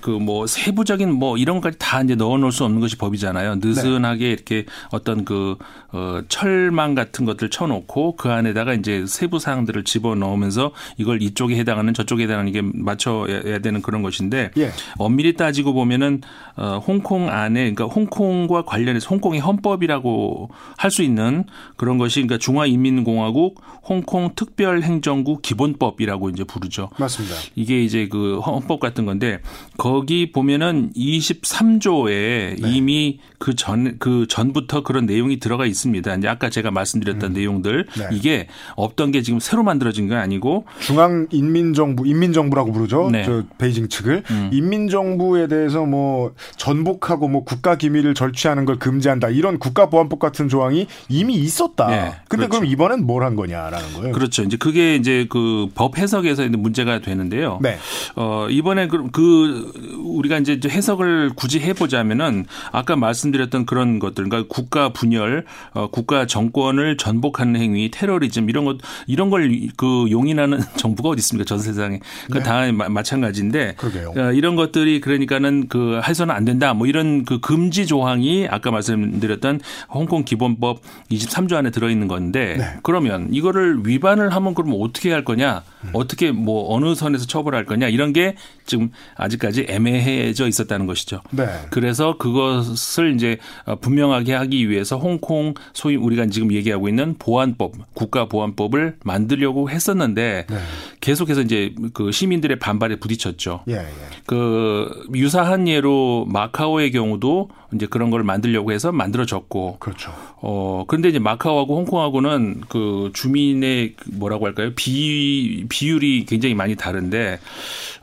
[0.00, 3.56] 그뭐 세부적인 뭐 이런 것까지 다 이제 넣어 놓을 수 없는 것이 법이잖아요.
[3.56, 5.56] 느슨하게 이렇게 어떤 그
[5.92, 11.94] 어, 철망 같은 것들 쳐놓고 그 안에다가 이제 세부 사항들을 집어 넣으면서 이걸 이쪽에 해당하는
[11.94, 14.70] 저쪽에 해당하는 게 맞춰야 되는 그런 것인데 예.
[14.96, 16.20] 엄밀히 따지고 보면은
[16.56, 21.44] 어, 홍콩 안에 그러니까 홍콩과 관련해서 홍콩의 헌법이라고 할 수 있는
[21.76, 26.88] 그런 것이 그러니까 중화인민공화국 홍콩 특별행정구 기본법이라고 이제 부르죠.
[26.98, 27.34] 맞습니다.
[27.54, 29.40] 이게 이제 그 헌법 같은 건데
[29.76, 36.14] 거기 보면은 23조에 이미 그전그 전부터 그런 내용이 들어가 있습니다.
[36.16, 38.08] 이제 아까 제가 말씀드렸던 내용들 네.
[38.12, 43.08] 이게 없던 게 지금 새로 만들어진 건 아니고 중앙 인민정부, 인민정부라고 부르죠.
[43.10, 43.24] 네.
[43.24, 50.18] 저 베이징 측을 인민정부에 대해서 뭐 전복하고 뭐 국가 기밀을 절취하는 걸 금지한다 이런 국가보안법
[50.18, 51.86] 같은 조항이 이미 있었다.
[51.88, 52.60] 네, 근데 그렇죠.
[52.60, 54.12] 그럼 이번엔 뭘 한 거냐라는 거예요.
[54.12, 54.44] 그렇죠.
[54.44, 57.58] 이제 그게 이제 그 법 해석에서 이제 문제가 되는데요.
[57.62, 57.78] 네.
[58.16, 59.72] 어, 이번 에 그, 그
[60.04, 66.96] 우리가 이제 해석을 굳이 해보자면은 아까 말씀드렸던 그런 것들, 그러니까 국가 분열, 어, 국가 정권을
[66.96, 69.38] 전복하는 행위, 테러리즘 이런 것 이런 걸
[69.76, 71.44] 그 용인하는 정부가 어디 있습니까?
[71.46, 72.00] 전 세상에.
[72.30, 73.74] 그다 마찬가지인데 네.
[73.74, 74.12] 그러게요.
[74.16, 76.74] 어, 이런 것들이 그러니까는 그 해서는 안 된다.
[76.74, 82.64] 뭐 이런 그 금지 조항이 아까 말씀드렸던 홍콩 기본법 23조 안에 들어 있는 건데 네.
[82.82, 85.62] 그러면 이거를 위반을 하면 그럼 어떻게 할 거냐?
[85.84, 85.90] 음.
[85.92, 87.88] 어떻게 뭐 어느 선에서 처벌할 거냐?
[87.88, 88.34] 이런 게
[88.68, 91.22] 지금 아직까지 애매해져 있었다는 것이죠.
[91.30, 91.46] 네.
[91.70, 98.26] 그래서 그것을 이제 어, 분명하게 하기 위해서 홍콩 소위 우리가 지금 얘기하고 있는 보안법, 국가
[98.26, 100.56] 보안법을 만들려고 했었는데 네.
[101.00, 103.64] 계속해서 이제 그 시민들의 반발에 부딪혔죠.
[103.68, 103.86] 예, 예.
[104.26, 110.12] 그 유사한 예로 마카오의 경우도 이제 그런 걸 만들려고 해서 만들어졌고 그렇죠.
[110.40, 117.38] 어 근데 이제 마카오하고 홍콩하고는 그 주민의 그 뭐라고 할까요 비 비율이 굉장히 많이 다른데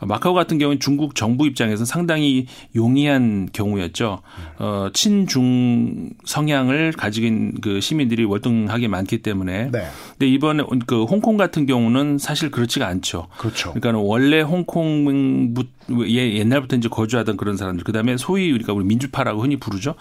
[0.02, 4.22] 마카오 같은 경우는 중국 정부 입장에서 상당히 용이한 경우였죠.
[4.60, 6.94] 어 친중 성향을
[7.28, 9.72] 있는 그 시민들이 월등하게 많기 때문에.
[9.72, 9.88] 네.
[10.12, 13.28] 근데 이번에 그 홍콩 같은 경우는 사실 그렇지가 않죠.
[13.38, 13.74] 그렇죠.
[13.74, 15.66] 그러니까 원래 홍콩부
[16.08, 19.94] 예, 옛날부터 이제 거주하던 그런 사람들 그 다음에 소위 우리가 우리 민주파라고 흔히 부르죠.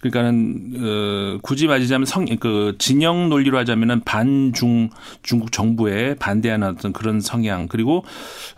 [0.00, 4.90] 그러니까는 어 굳이 말하자면 성 그 진영 논리로 하자면은 반중
[5.22, 8.04] 중국 정부에 반대하는 어떤 그런 성향 그리고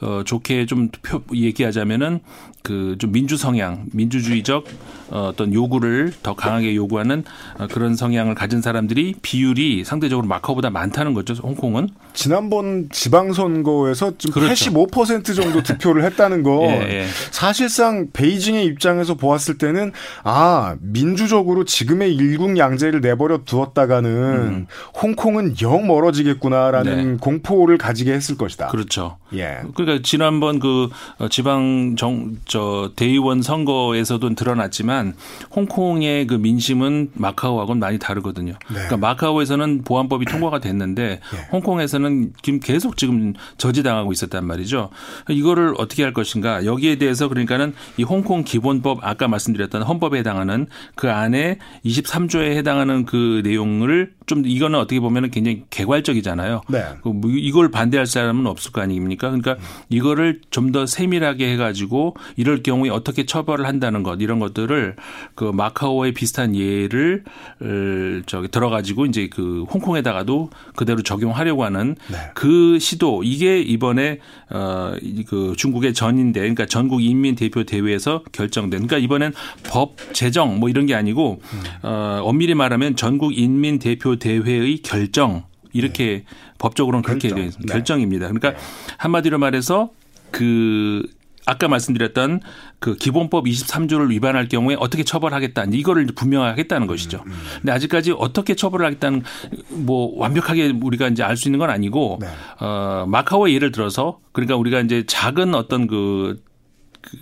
[0.01, 2.21] 어 좋게 좀 표, 얘기하자면은
[2.63, 4.65] 그 좀 민주 성향, 민주주의적
[5.11, 7.25] 어, 어떤 요구를 더 강하게 요구하는
[7.59, 11.33] 어, 그런 성향을 가진 사람들이 비율이 상대적으로 마카오보다 많다는 거죠.
[11.35, 11.89] 홍콩은.
[12.13, 14.71] 지난번 지방선거에서 좀 그렇죠.
[14.71, 17.07] 85% 정도 득표를 했다는 건 예, 예.
[17.31, 19.93] 사실상 베이징의 입장에서 보았을 때는
[20.25, 24.67] 아 민주적으로 지금의 일국양제를 내버려 두었다가는
[25.01, 27.13] 홍콩은 영 멀어지겠구나라는 음.
[27.13, 27.17] 네.
[27.19, 28.67] 공포를 가지게 했을 것이다.
[28.67, 29.17] 그렇죠.
[29.33, 29.61] 예.
[29.75, 35.15] 그러니까 지난번 그 어, 지방 정저 대의원 선거에서도 드러났지만
[35.55, 38.55] 홍콩의 그 민심은 마카오하고는 많이 다르거든요.
[38.67, 41.21] 그러니까 마카오에서는 보안법이 통과가 됐는데
[41.53, 44.91] 홍콩에서는 지금 계속 지금 저지당하고 있었단 말이죠.
[45.29, 46.65] 이거를 어떻게 할 것인가?
[46.65, 53.43] 여기에 대해서 그러니까는 이 홍콩 기본법 아까 말씀드렸던 헌법에 해당하는 그 안에 23조에 해당하는 그
[53.45, 56.61] 내용을 좀 이거는 어떻게 보면은 굉장히 개괄적이잖아요.
[56.69, 56.85] 네.
[57.03, 59.29] 그뭐 이걸 반대할 사람은 없을 거 아닙니까?
[59.31, 59.57] 그러니까
[59.89, 64.97] 이거를 좀 더 세밀하게 해가지고 이럴 경우에 어떻게 처벌을 한다는 것 이런 것들을
[65.35, 67.25] 그 마카오의 비슷한 예를
[67.63, 72.17] 을 저기 들어가지고 이제 그 홍콩에다가도 그대로 적용하려고 하는 네.
[72.35, 74.19] 그 시도 이게 이번에
[74.51, 79.33] 어그 중국의 전인대 그러니까 전국 인민 대표 대회에서 결정된 그러니까 이번엔
[79.65, 81.41] 법 제정 뭐 이런 게 아니고
[81.83, 86.25] 어 엄밀히 말하면 전국 인민 대표 대회의 결정 이렇게
[86.59, 87.37] 법적으로는 그렇게 결정.
[87.37, 87.73] 되어 있습니다.
[87.73, 87.79] 네.
[87.79, 88.29] 결정입니다.
[88.29, 88.55] 그러니까
[88.99, 89.91] 한마디로 말해서
[90.31, 91.03] 그
[91.47, 92.41] 아까 말씀드렸던
[92.79, 97.23] 그 기본법 23조를 위반할 경우에 어떻게 처벌하겠다 이거를 이제 분명하겠다는 것이죠.
[97.27, 99.23] 음, 근데 아직까지 어떻게 처벌을 하겠다는
[99.71, 102.27] 뭐 완벽하게 우리가 이제 알 수 있는 건 아니고 네.
[102.61, 106.43] 어 마카오의 예를 들어서 그러니까 우리가 이제 작은 어떤 그그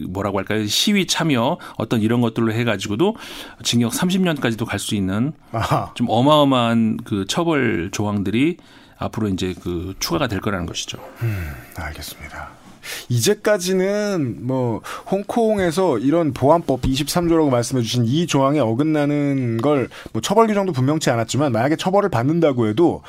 [0.08, 0.66] 뭐라고 할까요?
[0.66, 3.16] 시위 참여 어떤 이런 것들로 해가지고도
[3.62, 5.90] 징역 30년까지도 갈 수 있는 아하.
[5.94, 8.58] 좀 어마어마한 그 처벌 조항들이
[8.98, 10.98] 앞으로 이제 그 추가가 될 거라는 것이죠.
[11.76, 12.48] 알겠습니다.
[13.08, 20.72] 이제까지는 뭐 홍콩에서 이런 보안법 23조라고 말씀해 주신 이 조항에 어긋나는 걸 뭐 처벌 규정도
[20.72, 23.02] 분명치 않았지만 만약에 처벌을 받는다고 해도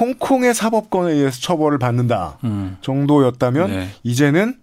[0.00, 2.38] 홍콩의 사법권에 의해서 처벌을 받는다
[2.80, 3.88] 정도였다면 네.
[4.02, 4.56] 이제는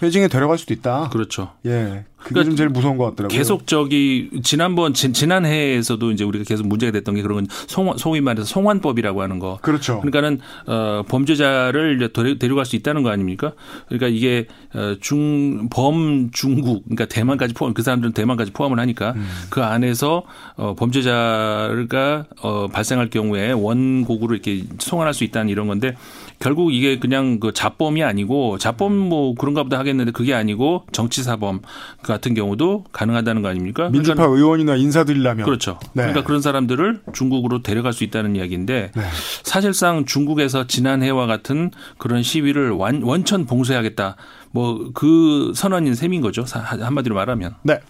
[0.00, 1.08] 베이징에 데려갈 수도 있다.
[1.10, 1.52] 그렇죠.
[1.66, 2.04] 예.
[2.16, 3.36] 그게 그러니까 좀 제일 무서운 것 같더라고요.
[3.36, 7.94] 계속 저기 지난번 지, 지난 해에서도 이제 우리가 계속 문제가 됐던 게 그런 건 송,
[7.98, 9.58] 소위 말해서 송환법이라고 하는 거.
[9.60, 10.00] 그렇죠.
[10.00, 13.52] 그러니까는 어 범죄자를 이제 데려- 데려갈 수 있다는 거 아닙니까?
[13.88, 19.26] 그러니까 이게 어중범 중국 그러니까 대만까지 포함 그 사람들은 대만까지 포함을 하니까 음.
[19.50, 20.22] 그 안에서
[20.56, 25.94] 어 범죄자가 어 발생할 경우에 원고구로 이렇게 송환할 수 있다는 이런 건데
[26.44, 31.62] 결국 이게 그냥 그 자범이 아니고 자범 뭐 그런가 보다 하겠는데 그게 아니고 정치사범
[32.02, 33.88] 같은 경우도 가능하다는 거 아닙니까?
[33.88, 35.78] 민주파 그러니까 의원이나 인사들이라면 그렇죠.
[35.94, 36.02] 네.
[36.02, 39.02] 그러니까 그런 사람들을 중국으로 데려갈 수 있다는 이야기인데 네.
[39.42, 44.16] 사실상 중국에서 지난해와 같은 그런 시위를 완, 원천 봉쇄하겠다.
[44.50, 46.44] 뭐 그 선언인 셈인 거죠.
[46.44, 47.54] 사- 한마디로 말하면.
[47.62, 47.80] 네.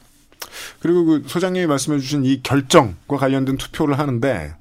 [0.79, 4.55] 그리고 그 소장님이 말씀해 주신 이 결정과 관련된 투표를 하는데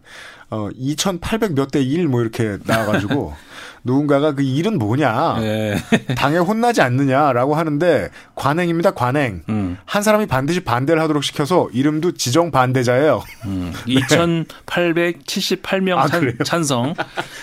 [0.54, 3.34] 어 2,800 몇 대 1 뭐 이렇게 나와가지고
[3.86, 5.76] 누군가가 그 일은 뭐냐 예.
[6.16, 9.78] 당에 혼나지 않느냐라고 하는데 관행입니다 관행 음.
[9.86, 13.74] 한 사람이 반드시 반대를 하도록 시켜서 이름도 지정 반대자예요 음.
[13.88, 16.34] 2,878명 아, 그래요?
[16.46, 16.94] 찬, 성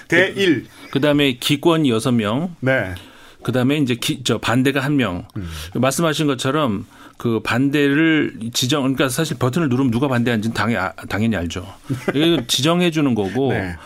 [0.09, 2.51] 대1 그다음에 기권이 6명.
[2.61, 2.95] 네
[3.43, 5.27] 그다음에 이제 기, 저 반대가 한 명.
[5.37, 5.49] 음.
[5.75, 6.87] 말씀하신 것처럼
[7.21, 11.67] 그 반대를 지정 그러니까 사실 버튼을 누르면 누가 반대하는지는 당연히, 아- 당연히 알죠.
[12.15, 13.77] 이거 지정해 주는 거고 네.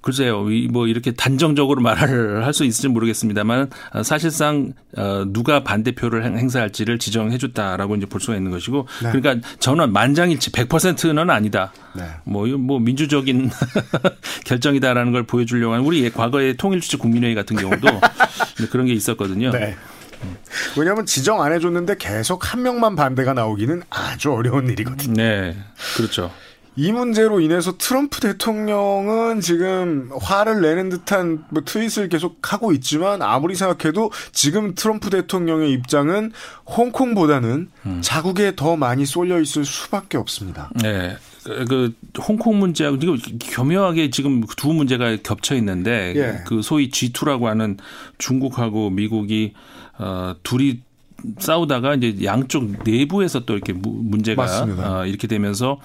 [0.00, 0.48] 글쎄요.
[0.50, 6.98] 이뭐 이렇게 단정적으로 말을 할 수 있을지 모르겠습니다만 어, 사실상 어, 누가 반대표를 행- 행사할지를
[6.98, 11.74] 지정해 줬다라고 이제 볼 수가 있는 것이고 그러니까 저는 만장일치 100%는 아니다.
[11.94, 12.04] 네.
[12.24, 13.50] 뭐, 뭐 민주적인
[14.46, 17.86] 결정이다라는 걸 보여주려고 하는 우리 과거의 통일주체 국민회의 같은 경우도
[18.72, 19.50] 그런 게 있었거든요.
[19.50, 19.76] 네.
[20.76, 25.14] 왜냐하면 지정 안 해줬는데 계속 한 명만 반대가 나오기는 아주 어려운 일이거든요.
[25.14, 25.56] 네,
[25.96, 26.30] 그렇죠.
[26.78, 33.56] 이 문제로 인해서 트럼프 대통령은 지금 화를 내는 듯한 뭐 트윗을 계속 하고 있지만 아무리
[33.56, 36.30] 생각해도 지금 트럼프 대통령의 입장은
[36.66, 40.70] 홍콩보다는 자국에 더 많이 쏠려 있을 수밖에 없습니다.
[40.80, 41.16] 네.
[41.48, 41.64] 그,
[42.12, 43.16] 그 홍콩 문제하고 이거
[43.52, 46.44] 교묘하게 지금 두 문제가 겹쳐 있는데 예.
[46.46, 47.76] 그 소위 G2라고 하는
[48.18, 49.52] 중국하고 미국이
[49.98, 50.80] 어 둘이
[51.38, 55.00] 싸우다가 이제 양쪽 내부에서 또 이렇게 무- 문제가 맞습니다.
[55.00, 55.80] 어, 이렇게 되면서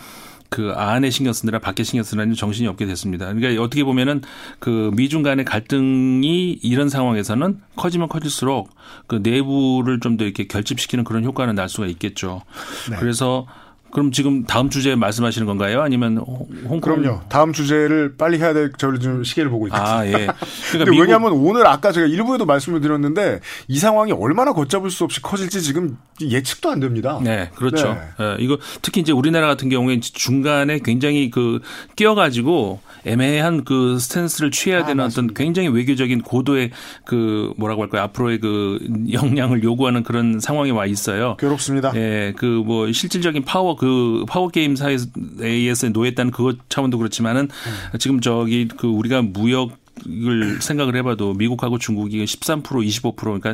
[0.49, 3.34] 그 안에 신경 쓰느라 밖에 신경 쓰느라 정신이 없게 됐습니다.
[3.34, 4.21] 그러니까 어떻게 보면은
[4.60, 8.69] 그 미중 간의 갈등이 이런 상황에서는 커지면 커질수록
[9.08, 12.43] 그 내부를 좀 더 이렇게 결집시키는 그런 효과는 날 수가 있겠죠.
[12.91, 12.97] 네.
[12.99, 13.47] 그래서
[13.93, 15.82] 그럼 지금 다음 주제에 말씀하시는 건가요?
[15.82, 16.82] 아니면 홍- 홍콩?
[17.01, 17.21] 그럼요.
[17.29, 19.88] 다음 주제를 빨리 해야 될 저를 지금 시계를 보고 있거든요.
[19.88, 20.12] 아, 예.
[20.71, 25.21] 그러니까 미국- 왜냐하면 오늘 아까 제가 일부에도 말씀을 드렸는데 이 상황이 얼마나 걷잡을 수 없이
[25.21, 27.19] 커질지 지금 예측도 안 됩니다.
[27.23, 27.93] 네, 그렇죠.
[27.93, 27.99] 네.
[28.19, 31.60] 예, 이거 특히 이제 우리나라 같은 경우에 중간에 굉장히 그
[31.95, 36.71] 끼어가지고 애매한 그 스탠스를 취해야 아, 되는 어떤 굉장히 외교적인 고도의
[37.06, 38.01] 그 뭐라고 할까요?
[38.03, 38.79] 앞으로의 그
[39.12, 41.36] 역량을 요구하는 그런 상황에 와 있어요.
[41.38, 41.91] 괴롭습니다.
[41.95, 44.97] 예, 그 뭐 실질적인 파워 그 파워 게임 사이에
[45.39, 47.50] 의해서 놓였다는 그것 차원도 그렇지만은
[47.93, 47.98] 음.
[48.00, 53.53] 지금 저기 그 우리가 무역 을 생각을 해봐도 미국하고 중국이 13% 25% 그러니까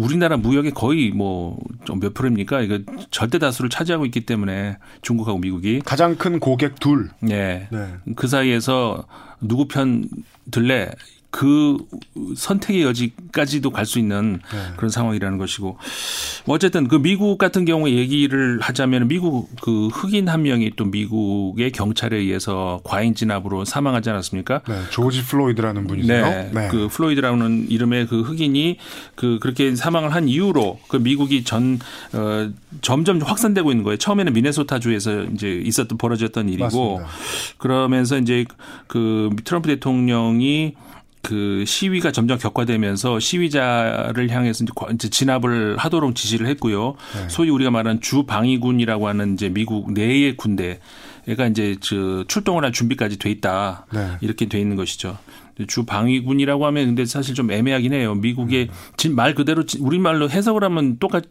[0.00, 1.56] 우리나라 무역의 거의 뭐
[1.94, 2.60] 몇 프로입니까?
[2.62, 2.78] 이거
[3.10, 7.10] 절대 다수를 차지하고 있기 때문에 중국하고 미국이 가장 큰 고객 둘.
[7.30, 7.68] 예.
[7.70, 7.94] 네.
[8.16, 9.06] 그 사이에서
[9.40, 10.08] 누구 편
[10.50, 10.90] 들래?
[11.36, 11.76] 그
[12.34, 14.58] 선택의 여지까지도 갈 수 있는 네.
[14.76, 15.78] 그런 상황이라는 것이고
[16.44, 21.70] 뭐 어쨌든 그 미국 같은 경우에 얘기를 하자면 미국 그 흑인 한 명이 또 미국의
[21.70, 24.62] 경찰에 의해서 과잉 진압으로 사망하지 않았습니까?
[24.66, 26.50] 네, 조지 플로이드라는 분이세요.
[26.52, 26.68] 네.
[26.68, 28.78] 그 플로이드라는 이름의 그 흑인이
[29.14, 31.78] 그 그렇게 사망을 한 이후로 그 미국이 전
[32.12, 33.98] 어, 점점 확산되고 있는 거예요.
[33.98, 37.06] 처음에는 미네소타 주에서 이제 있었던 벌어졌던 일이고 맞습니다.
[37.58, 38.46] 그러면서 이제
[38.88, 40.74] 그 트럼프 대통령이
[41.26, 44.64] 그 시위가 점점 격화되면서 시위자를 향해서
[44.94, 46.94] 이제 진압을 하도록 지시를 했고요.
[47.16, 47.28] 네.
[47.28, 53.18] 소위 우리가 말하는 주 방위군이라고 하는 이제 미국 내의 군대가 이제 저 출동을 할 준비까지
[53.18, 53.86] 돼 있다.
[53.92, 54.12] 네.
[54.20, 55.18] 이렇게 돼 있는 것이죠.
[55.66, 58.14] 주 방위군이라고 하면 근데 사실 좀 애매하긴 해요.
[58.14, 61.24] 미국의 진- 말 그대로 진- 우리말로 해석을 하면 똑같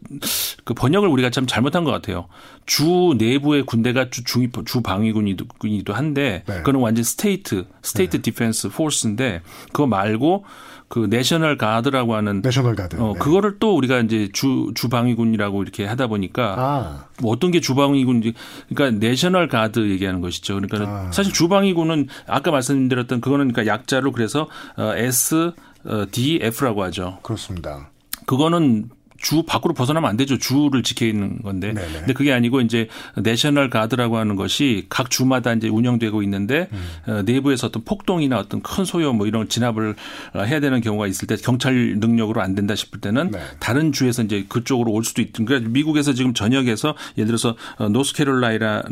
[0.64, 2.26] 그 번역을 우리가 참 잘못한 것 같아요.
[2.66, 6.56] 주 내부의 군대가 주 중위 주방위군이기도 군이기도 한데 네.
[6.56, 10.44] 그거는 완전 State State Defense Force인데 그거 말고
[10.88, 12.96] 그 National Guard라고 하는 National Guard.
[13.00, 13.18] 어 네.
[13.18, 18.34] 그거를 또 우리가 이제 주 주방위군이라고 이렇게 하다 보니까 아, 뭐 어떤 게 주방위군인지
[18.68, 20.60] 그러니까 National Guard 얘기하는 것이죠.
[20.60, 21.12] 그러니까 아.
[21.12, 25.52] 사실 주방위군은 아까 말씀드렸던 그거는 그러니까 약자로 그래서 어, S
[25.84, 27.18] 어, D F라고 하죠.
[27.22, 27.90] 그렇습니다.
[28.26, 30.38] 그거는 주 밖으로 벗어나면 안 되죠.
[30.38, 31.72] 주를 지켜 있는 건데.
[31.72, 31.92] 네네.
[31.98, 37.12] 근데 그게 아니고 이제 내셔널 가드라고 하는 것이 각 주마다 이제 운영되고 있는데 음.
[37.12, 39.94] 어, 내부에서 어떤 폭동이나 어떤 큰 소요 뭐 이런 진압을
[40.34, 43.40] 어, 해야 되는 경우가 있을 때 경찰 능력으로 안 된다 싶을 때는 네.
[43.60, 48.82] 다른 주에서 이제 그쪽으로 올 수도 있든 그러니까 미국에서 지금 전역에서 예를 들어서 어, 노스캐롤라이나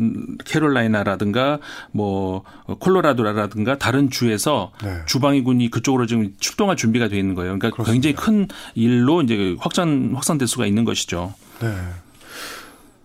[0.45, 1.59] 캐롤라이나라든가
[1.91, 4.99] 뭐 어, 콜로라도라든가 다른 주에서 네.
[5.05, 7.57] 주방위군이 그쪽으로 지금 출동할 준비가 돼 있는 거예요.
[7.57, 11.33] 그러니까 굉장히 큰 일로 이제 확산 확산될 수가 있는 것이죠.
[11.61, 11.75] 네.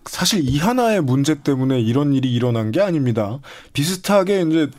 [0.05, 3.39] 사실 이 하나의 문제 때문에 이런 일이 일어난 게 아닙니다.
[3.73, 4.69] 비슷하게 이제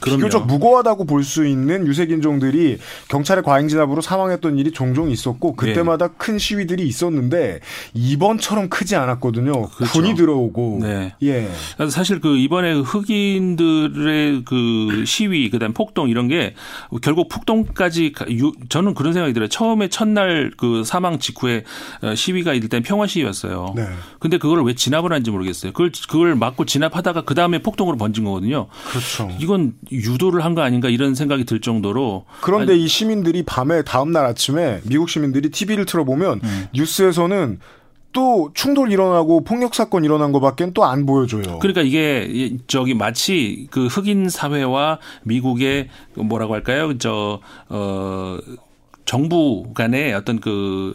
[0.00, 0.18] 그럼요.
[0.18, 2.78] 비교적 무고하다고 볼 수 있는 유색 인종들이
[3.08, 7.60] 경찰의 과잉 진압으로 사망했던 일이 종종 있었고 그때마다 큰 시위들이 있었는데
[7.94, 9.68] 이번처럼 크지 않았거든요.
[9.68, 9.92] 그렇죠.
[9.92, 11.14] 군이 들어오고 네.
[11.22, 11.48] 예.
[11.90, 16.54] 사실 그 이번에 흑인들의 그 시위 그다음 폭동 이런 게
[17.02, 18.12] 결국 폭동까지
[18.68, 19.48] 저는 그런 생각이 들어요.
[19.48, 21.64] 처음에 첫날 그 사망 직후에
[22.02, 23.74] 어, 시위가 일단 평화 시위였어요.
[23.76, 23.86] 네.
[24.18, 25.72] 근데 그걸 왜 진압을 한지 모르겠어요.
[25.72, 28.66] 그걸 그걸 막고 진압하다가 그 다음에 폭동으로 번진 거거든요.
[28.90, 29.30] 그렇죠.
[29.38, 34.24] 이건 유도를 한 거 아닌가 이런 생각이 들 정도로 그런데 이 시민들이 밤에 다음 날
[34.26, 36.66] 아침에 미국 시민들이 TV를 틀어보면 음.
[36.74, 37.58] 뉴스에서는
[38.12, 41.58] 또 충돌 일어나고 폭력 사건 일어난 거밖엔 또 안 보여줘요.
[41.60, 46.96] 그러니까 이게 이- 저기 마치 그 흑인 사회와 미국의 그 뭐라고 할까요?
[46.98, 48.38] 저 어
[49.04, 50.92] 정부 간의 어떤 그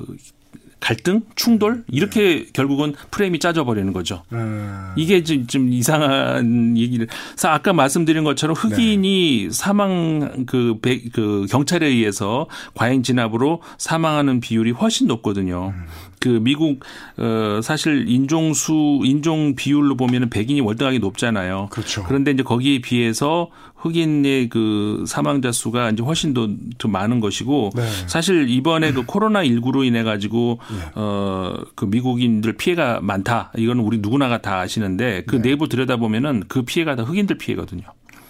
[0.79, 4.23] 갈등, 충돌 이렇게 결국은 프레임이 짜져 버리는 거죠.
[4.31, 7.07] 음, 이게 좀, 좀 이상한 얘기를.
[7.31, 14.71] 그래서 아까 말씀드린 것처럼 흑인이 사망 그, 배- 그 경찰에 의해서 과잉 진압으로 사망하는 비율이
[14.71, 15.73] 훨씬 높거든요.
[16.19, 16.79] 그 미국
[17.17, 21.67] 어 사실 인종수 인종 비율로 보면은 백인이 월등하게 높잖아요.
[21.71, 22.03] 그렇죠.
[22.07, 27.83] 그런데 이제 거기에 비해서 흑인의 그 사망자 수가 이제 훨씬 더, 더 많은 것이고 네.
[28.07, 30.59] 사실 이번에 그 코로나 19로 인해 가지고
[30.95, 33.51] 어그 미국인들 피해가 많다.
[33.55, 37.83] 이거는 우리 누구나가 다 아시는데 그 내부 들여다 보면은 그 피해가 다 흑인들 피해거든요.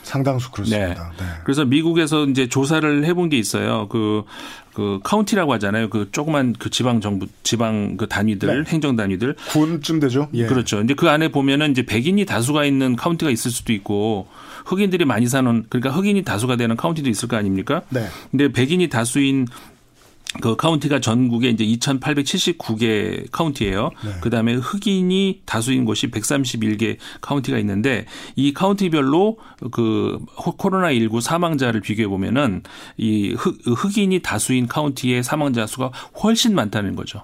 [0.07, 1.11] 상당수 그렇습니다.
[1.17, 1.25] 네.
[1.43, 3.87] 그래서 미국에서 이제 조사를 해본 게 있어요.
[3.89, 4.23] 그,
[4.73, 5.89] 그 카운티라고 하잖아요.
[5.89, 8.71] 그 조그만 그 지방 정부, 지방 그 단위들, 네.
[8.71, 9.35] 행정 단위들.
[9.49, 10.29] 군쯤 되죠.
[10.33, 10.45] 예.
[10.45, 10.77] 그렇죠.
[10.77, 14.27] 근데 그 안에 보면은 이제 백인이 다수가 있는 카운티가 있을 수도 있고
[14.68, 17.82] 흑인들이 많이 사는 그러니까 흑인이 다수가 되는 카운티도 있을 거 아닙니까?
[17.89, 18.07] 네.
[18.32, 19.47] 근데 백인이 다수인
[20.41, 23.89] 그 카운티가 전국에 이제 2,879개 카운티예요.
[24.03, 24.11] 네.
[24.22, 28.05] 그다음에 흑인이 다수인 곳이 131개 카운티가 있는데
[28.36, 29.38] 이 카운티별로
[29.72, 32.61] 그 코로나 19 사망자를 비교해 보면은
[32.97, 35.91] 이 흑, 흑인이 다수인 카운티의 사망자 수가
[36.22, 37.24] 훨씬 많다는 거죠.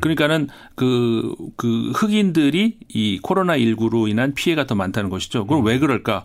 [0.00, 5.46] 그러니까는 그, 그 흑인들이 이 코로나19로 인한 피해가 더 많다는 것이죠.
[5.46, 6.24] 그럼 왜 그럴까?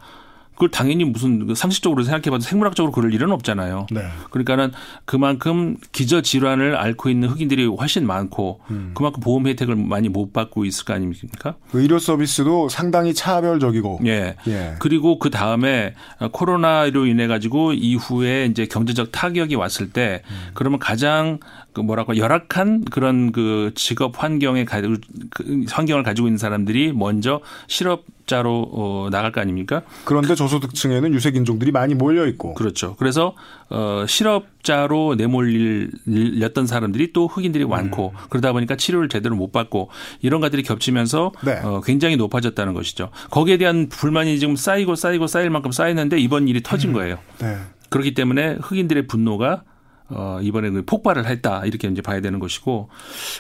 [0.54, 3.88] 그걸 당연히 무슨 그 상식적으로 생각해봐도 생물학적으로 그럴 일은 없잖아요.
[3.92, 4.02] 네.
[4.30, 4.72] 그러니까는
[5.06, 8.60] 그만큼 기저 질환을 앓고 있는 흑인들이 훨씬 많고
[8.94, 11.56] 그만큼 보험 혜택을 많이 못 받고 있을 거 아닙니까?
[11.74, 14.02] 의료 서비스도 상당히 차별적이고.
[14.06, 14.36] 예.
[14.48, 14.76] 예.
[14.80, 15.96] 그리고 그 다음에
[16.32, 20.22] 코로나로 인해 가지고 이후에 이제 경제적 타격이 왔을 때
[20.54, 21.40] 그러면 가장
[21.74, 28.06] 그 뭐라고 열악한 그런 그 직업 환경에 가, 그 환경을 가지고 있는 사람들이 먼저 실업
[28.26, 29.82] 자로 어, 나갈 거 아닙니까?
[30.06, 32.54] 그런데 저소득층에는 유색 인종들이 많이 몰려 있고.
[32.54, 32.96] 그렇죠.
[32.98, 33.36] 그래서
[33.70, 39.90] 어 실업자로 내몰렸던 사람들이 또 흑인들이 많고 그러다 보니까 치료를 제대로 못 받고
[40.22, 41.60] 이런 것들이 겹치면서 네.
[41.64, 43.10] 어 굉장히 높아졌다는 것이죠.
[43.30, 47.18] 거기에 대한 불만이 지금 쌓이고 쌓이고 쌓일 만큼 쌓이는데 이번 일이 터진 거예요.
[47.40, 47.58] 네.
[47.90, 49.64] 그렇기 때문에 흑인들의 분노가
[50.10, 51.64] 어, 이번에는 폭발을 했다.
[51.66, 52.90] 이렇게 이제 봐야 되는 것이고,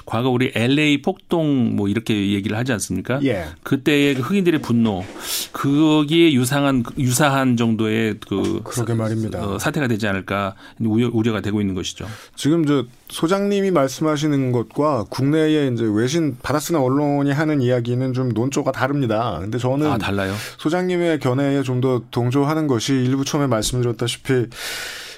[0.05, 3.19] 과거 우리 LA 폭동 뭐 이렇게 얘기를 하지 않습니까?
[3.23, 3.45] 예.
[3.61, 5.03] 그때의 그 흑인들의 분노,
[5.51, 8.61] 거기에 유상한, 유사한 정도의 그.
[8.63, 9.45] 그러게 말입니다.
[9.45, 12.07] 어, 사태가 되지 않을까 우려, 우려 가 되고 있는 것이죠.
[12.35, 19.37] 지금 저 소장님이 말씀하시는 것과 국내의 이제 외신 받아쓰는 언론이 하는 이야기는 좀 논조가 다릅니다.
[19.41, 20.33] 근데 저는 아, 달라요?
[20.57, 24.45] 소장님의 견해에 좀 더 동조하는 것이 일부 처음에 말씀드렸다시피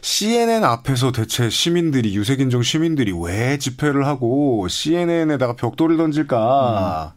[0.05, 7.15] CNN 앞에서 대체 시민들이 유색인종 시민들이 왜 집회를 하고 CNN에다가 벽돌을 던질까?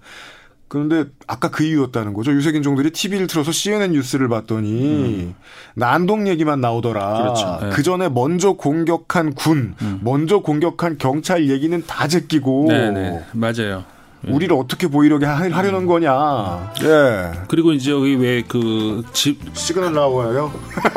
[0.68, 2.32] 그런데 아까 그 이유였다는 거죠.
[2.32, 5.34] 유색인종들이 TV를 틀어서 CNN 뉴스를 봤더니
[5.74, 7.18] 난동 얘기만 나오더라.
[7.18, 7.58] 그렇죠.
[7.60, 7.70] 네.
[7.74, 13.22] 그 전에 먼저 공격한 군, 먼저 공격한 경찰 얘기는 다 제끼고 네 네.
[13.32, 13.84] 맞아요.
[14.26, 16.72] 우리를 어떻게 보이려게 하- 하려는 거냐.
[16.82, 17.30] 예.
[17.48, 20.52] 그리고 이제 여기 왜 그 집, 시그널 나와요.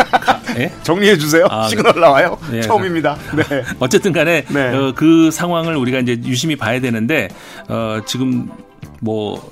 [0.58, 0.72] 예?
[0.84, 1.46] 정리해 주세요.
[1.50, 2.38] 아, 시그널 나와요.
[2.52, 2.62] 네.
[2.62, 3.16] 처음입니다.
[3.36, 3.64] 네.
[3.80, 4.76] 어쨌든 간에 네.
[4.76, 7.30] 어, 그 상황을 우리가 이제 유심히 봐야 되는데
[7.70, 8.50] 어, 지금
[9.02, 9.50] 뭐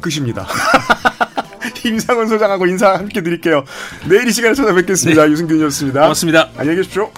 [0.00, 0.46] 끝입니다.
[1.84, 3.64] 임상훈 소장하고 인사 함께 드릴게요.
[4.08, 5.28] 내일 이 시간에 찾아뵙겠습니다.
[5.30, 6.00] 유승균이었습니다.
[6.00, 6.48] 고맙습니다.
[6.56, 7.10] 안녕히 계십시오.